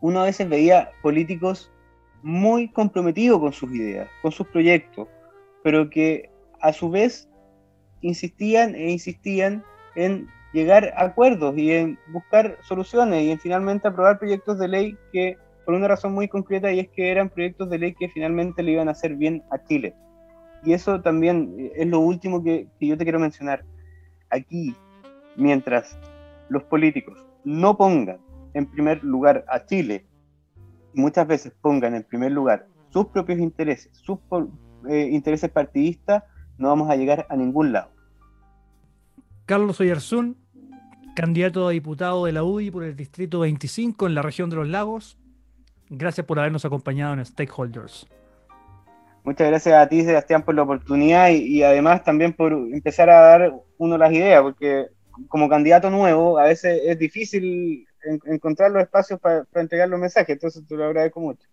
uno 0.00 0.20
a 0.20 0.24
veces 0.24 0.48
veía 0.48 0.90
políticos 1.02 1.70
muy 2.22 2.68
comprometidos 2.68 3.40
con 3.40 3.52
sus 3.52 3.72
ideas, 3.74 4.08
con 4.22 4.32
sus 4.32 4.46
proyectos, 4.48 5.08
pero 5.62 5.88
que 5.90 6.30
a 6.60 6.72
su 6.72 6.90
vez 6.90 7.28
insistían 8.02 8.74
e 8.74 8.90
insistían 8.90 9.64
en 9.94 10.28
llegar 10.52 10.92
a 10.96 11.04
acuerdos 11.04 11.56
y 11.56 11.72
en 11.72 11.98
buscar 12.08 12.58
soluciones 12.62 13.24
y 13.24 13.30
en 13.30 13.38
finalmente 13.38 13.88
aprobar 13.88 14.18
proyectos 14.18 14.58
de 14.58 14.68
ley 14.68 14.96
que 15.12 15.36
por 15.64 15.74
una 15.74 15.88
razón 15.88 16.12
muy 16.12 16.28
concreta 16.28 16.72
y 16.72 16.80
es 16.80 16.88
que 16.88 17.10
eran 17.10 17.28
proyectos 17.28 17.70
de 17.70 17.78
ley 17.78 17.94
que 17.94 18.08
finalmente 18.08 18.62
le 18.62 18.72
iban 18.72 18.88
a 18.88 18.92
hacer 18.92 19.14
bien 19.14 19.42
a 19.50 19.62
Chile. 19.64 19.94
Y 20.64 20.72
eso 20.72 21.00
también 21.00 21.70
es 21.74 21.86
lo 21.86 22.00
último 22.00 22.42
que, 22.42 22.68
yo 22.80 22.96
te 22.96 23.04
quiero 23.04 23.18
mencionar. 23.18 23.64
Aquí, 24.30 24.76
mientras 25.36 25.98
los 26.48 26.62
políticos 26.64 27.18
no 27.44 27.76
pongan 27.76 28.18
en 28.54 28.66
primer 28.66 29.02
lugar 29.02 29.44
a 29.48 29.64
Chile 29.64 30.06
muchas 30.94 31.26
veces 31.26 31.52
pongan 31.60 31.94
en 31.94 32.02
primer 32.02 32.32
lugar 32.32 32.66
sus 32.92 33.06
propios 33.06 33.38
intereses, 33.38 33.90
sus 33.92 34.18
eh, 34.88 35.08
intereses 35.12 35.50
partidistas, 35.50 36.24
no 36.58 36.68
vamos 36.68 36.90
a 36.90 36.96
llegar 36.96 37.26
a 37.28 37.36
ningún 37.36 37.72
lado. 37.72 37.90
Carlos 39.46 39.80
Oyarzún, 39.80 40.36
candidato 41.14 41.68
a 41.68 41.70
diputado 41.70 42.24
de 42.24 42.32
la 42.32 42.42
UDI 42.42 42.70
por 42.70 42.84
el 42.84 42.96
distrito 42.96 43.40
25 43.40 44.06
en 44.06 44.14
la 44.14 44.22
región 44.22 44.50
de 44.50 44.56
los 44.56 44.68
lagos. 44.68 45.18
Gracias 45.88 46.26
por 46.26 46.38
habernos 46.38 46.64
acompañado 46.64 47.14
en 47.14 47.24
Stakeholders. 47.24 48.08
Muchas 49.24 49.48
gracias 49.48 49.74
a 49.74 49.88
ti, 49.88 50.02
Sebastián, 50.02 50.42
por 50.42 50.54
la 50.54 50.62
oportunidad 50.62 51.30
y, 51.30 51.62
además 51.62 52.02
también 52.04 52.32
por 52.32 52.52
empezar 52.52 53.10
a 53.10 53.20
dar 53.20 53.52
uno 53.78 53.98
las 53.98 54.12
ideas, 54.12 54.42
porque 54.42 54.86
como 55.28 55.48
candidato 55.48 55.90
nuevo 55.90 56.38
a 56.38 56.44
veces 56.44 56.80
es 56.84 56.98
difícil 56.98 57.86
en, 58.02 58.20
encontrar 58.24 58.70
los 58.70 58.82
espacios 58.82 59.20
para, 59.20 59.44
para 59.44 59.62
entregar 59.62 59.88
los 59.88 60.00
mensajes, 60.00 60.30
entonces 60.30 60.66
te 60.66 60.74
lo 60.74 60.84
agradezco 60.84 61.20
mucho. 61.20 61.46